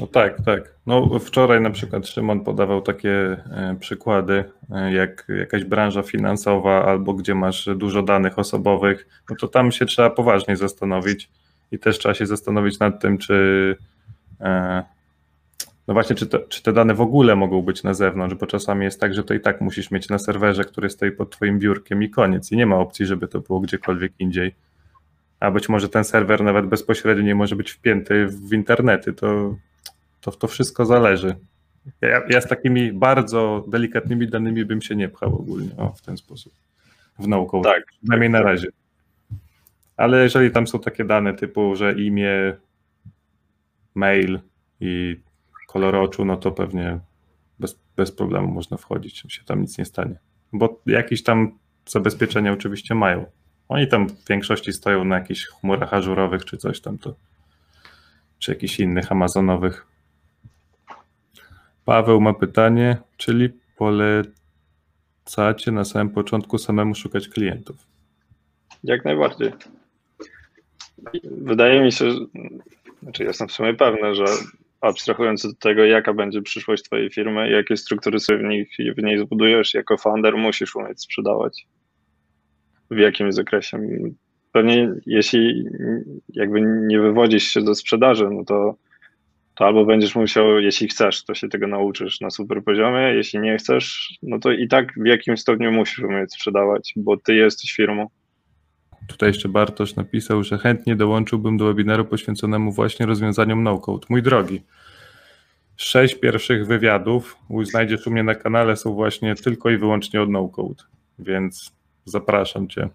[0.00, 0.74] No tak, tak.
[0.86, 7.14] No wczoraj na przykład Szymon podawał takie e, przykłady, e, jak jakaś branża finansowa albo
[7.14, 11.30] gdzie masz dużo danych osobowych, no to tam się trzeba poważnie zastanowić
[11.72, 13.76] i też trzeba się zastanowić nad tym, czy
[14.40, 14.82] e,
[15.88, 18.84] no właśnie, czy, to, czy te dane w ogóle mogą być na zewnątrz, bo czasami
[18.84, 22.02] jest tak, że to i tak musisz mieć na serwerze, który stoi pod twoim biurkiem
[22.02, 24.54] i koniec i nie ma opcji, żeby to było gdziekolwiek indziej.
[25.40, 29.54] A być może ten serwer nawet bezpośrednio nie może być wpięty w internety, to
[30.20, 31.36] to, to wszystko zależy.
[32.00, 36.16] Ja, ja, z takimi bardzo delikatnymi danymi bym się nie pchał ogólnie o, w ten
[36.16, 36.52] sposób.
[37.18, 37.62] W nauką.
[37.62, 37.84] Tak.
[38.02, 38.68] Przynajmniej na razie.
[39.96, 42.56] Ale jeżeli tam są takie dane typu, że imię,
[43.94, 44.40] mail
[44.80, 45.20] i
[45.68, 47.00] kolor oczu, no to pewnie
[47.58, 50.18] bez, bez problemu można wchodzić, się tam nic nie stanie.
[50.52, 53.24] Bo jakieś tam zabezpieczenia oczywiście mają.
[53.68, 57.14] Oni tam w większości stoją na jakichś chmurach ażurowych czy coś tam, to,
[58.38, 59.86] czy jakichś innych amazonowych.
[61.84, 64.32] Paweł ma pytanie, czyli polecacie
[65.72, 67.76] na samym początku samemu szukać klientów?
[68.84, 69.52] Jak najbardziej.
[71.24, 72.18] Wydaje mi się, że,
[73.02, 74.24] znaczy jestem w sumie pewny, że
[74.80, 79.18] abstrahując od tego, jaka będzie przyszłość Twojej firmy, jakie struktury sobie w, nich, w niej
[79.18, 81.66] zbudujesz, jako founder musisz umieć sprzedawać.
[82.90, 83.78] W jakim zakresie?
[84.52, 85.64] Pewnie jeśli
[86.28, 88.74] jakby nie wywodzisz się do sprzedaży, no to
[89.58, 93.56] to albo będziesz musiał, jeśli chcesz, to się tego nauczysz na super poziomie, jeśli nie
[93.56, 98.06] chcesz, no to i tak w jakim stopniu musisz umieć sprzedawać, bo ty jesteś firmą.
[99.08, 104.06] Tutaj jeszcze Bartosz napisał, że chętnie dołączyłbym do webinaru poświęconemu właśnie rozwiązaniom no-code.
[104.08, 104.62] Mój drogi,
[105.76, 110.84] sześć pierwszych wywiadów znajdziesz u mnie na kanale są właśnie tylko i wyłącznie od no-code,
[111.18, 111.77] więc
[112.10, 112.88] zapraszam cię.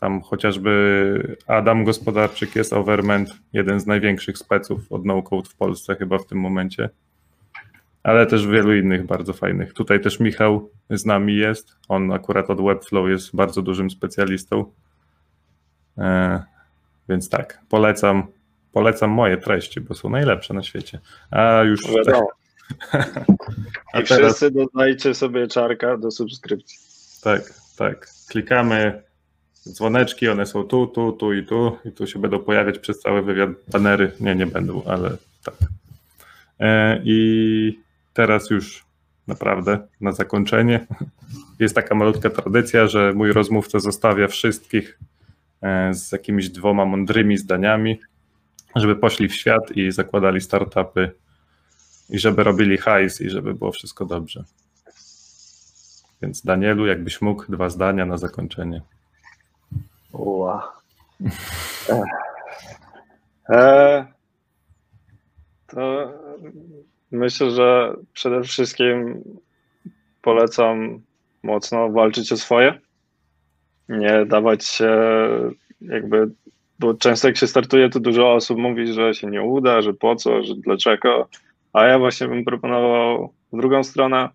[0.00, 6.18] Tam chociażby Adam Gospodarczyk jest Overment, jeden z największych speców od no-code w Polsce chyba
[6.18, 6.90] w tym momencie.
[8.02, 9.72] Ale też wielu innych bardzo fajnych.
[9.72, 11.76] Tutaj też Michał z nami jest.
[11.88, 14.72] On akurat od Webflow jest bardzo dużym specjalistą.
[15.98, 16.42] E,
[17.08, 18.26] więc tak, polecam,
[18.72, 21.00] polecam moje treści, bo są najlepsze na świecie.
[21.30, 21.80] A już.
[21.86, 22.28] Wiadomo.
[23.94, 26.78] I A teraz- wszyscy dodajcie sobie czarka do subskrypcji.
[27.22, 27.42] Tak,
[27.78, 28.13] tak.
[28.28, 29.02] Klikamy
[29.68, 33.22] dzwoneczki, one są tu, tu, tu i tu, i tu się będą pojawiać przez cały
[33.22, 34.12] wywiad banery.
[34.20, 35.54] Nie, nie będą, ale tak.
[36.60, 37.78] E, I
[38.12, 38.84] teraz już
[39.26, 40.86] naprawdę na zakończenie
[41.58, 44.98] jest taka malutka tradycja, że mój rozmówca zostawia wszystkich
[45.62, 48.00] e, z jakimiś dwoma mądrymi zdaniami,
[48.76, 51.10] żeby poszli w świat i zakładali startupy
[52.10, 54.44] i żeby robili hajs i żeby było wszystko dobrze.
[56.22, 58.82] Więc Danielu, jakbyś mógł, dwa zdania na zakończenie.
[60.12, 60.72] Ua.
[63.48, 64.06] E,
[65.66, 66.12] to
[67.10, 69.24] myślę, że przede wszystkim
[70.22, 71.00] polecam
[71.42, 72.80] mocno walczyć o swoje.
[73.88, 74.96] Nie dawać się
[75.80, 76.30] jakby,
[76.78, 80.16] bo często jak się startuje, to dużo osób mówi, że się nie uda, że po
[80.16, 81.28] co, że dlaczego.
[81.72, 84.28] A ja właśnie bym proponował drugą stronę,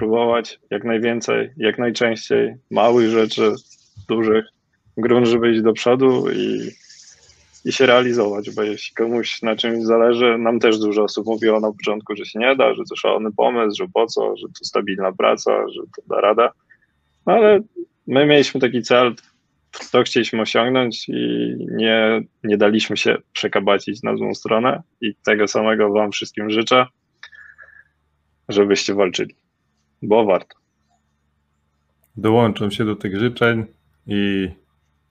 [0.00, 3.52] próbować jak najwięcej, jak najczęściej, małych rzeczy,
[4.08, 4.44] dużych,
[4.96, 6.70] grunt, żeby iść do przodu i,
[7.64, 11.72] i się realizować, bo jeśli komuś na czymś zależy, nam też dużo osób mówiło na
[11.72, 15.12] początku, że się nie da, że to szalony pomysł, że po co, że to stabilna
[15.12, 16.52] praca, że to da rada,
[17.26, 17.60] no ale
[18.06, 19.14] my mieliśmy taki cel,
[19.92, 25.92] to chcieliśmy osiągnąć i nie, nie daliśmy się przekabacić na złą stronę i tego samego
[25.92, 26.86] wam wszystkim życzę,
[28.48, 29.34] żebyście walczyli,
[30.02, 30.56] bo warto.
[32.16, 33.64] Dołączam się do tych życzeń
[34.06, 34.48] i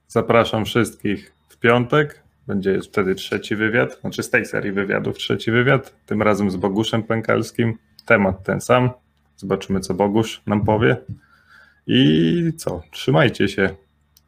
[0.07, 2.23] zapraszam wszystkich w piątek.
[2.47, 7.03] Będzie wtedy trzeci wywiad, znaczy z tej serii wywiadów trzeci wywiad, tym razem z Boguszem
[7.03, 7.77] Pękalskim.
[8.05, 8.89] Temat ten sam.
[9.35, 10.97] Zobaczymy, co Bogusz nam powie.
[11.87, 12.81] I co?
[12.91, 13.69] Trzymajcie się.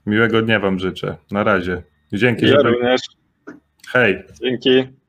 [0.06, 1.18] Miłego dnia Wam życzę.
[1.32, 1.84] Na razie.
[2.14, 2.64] Dzięki, Ja że...
[2.64, 3.02] również.
[3.88, 4.24] Hej.
[4.42, 5.01] Dzięki.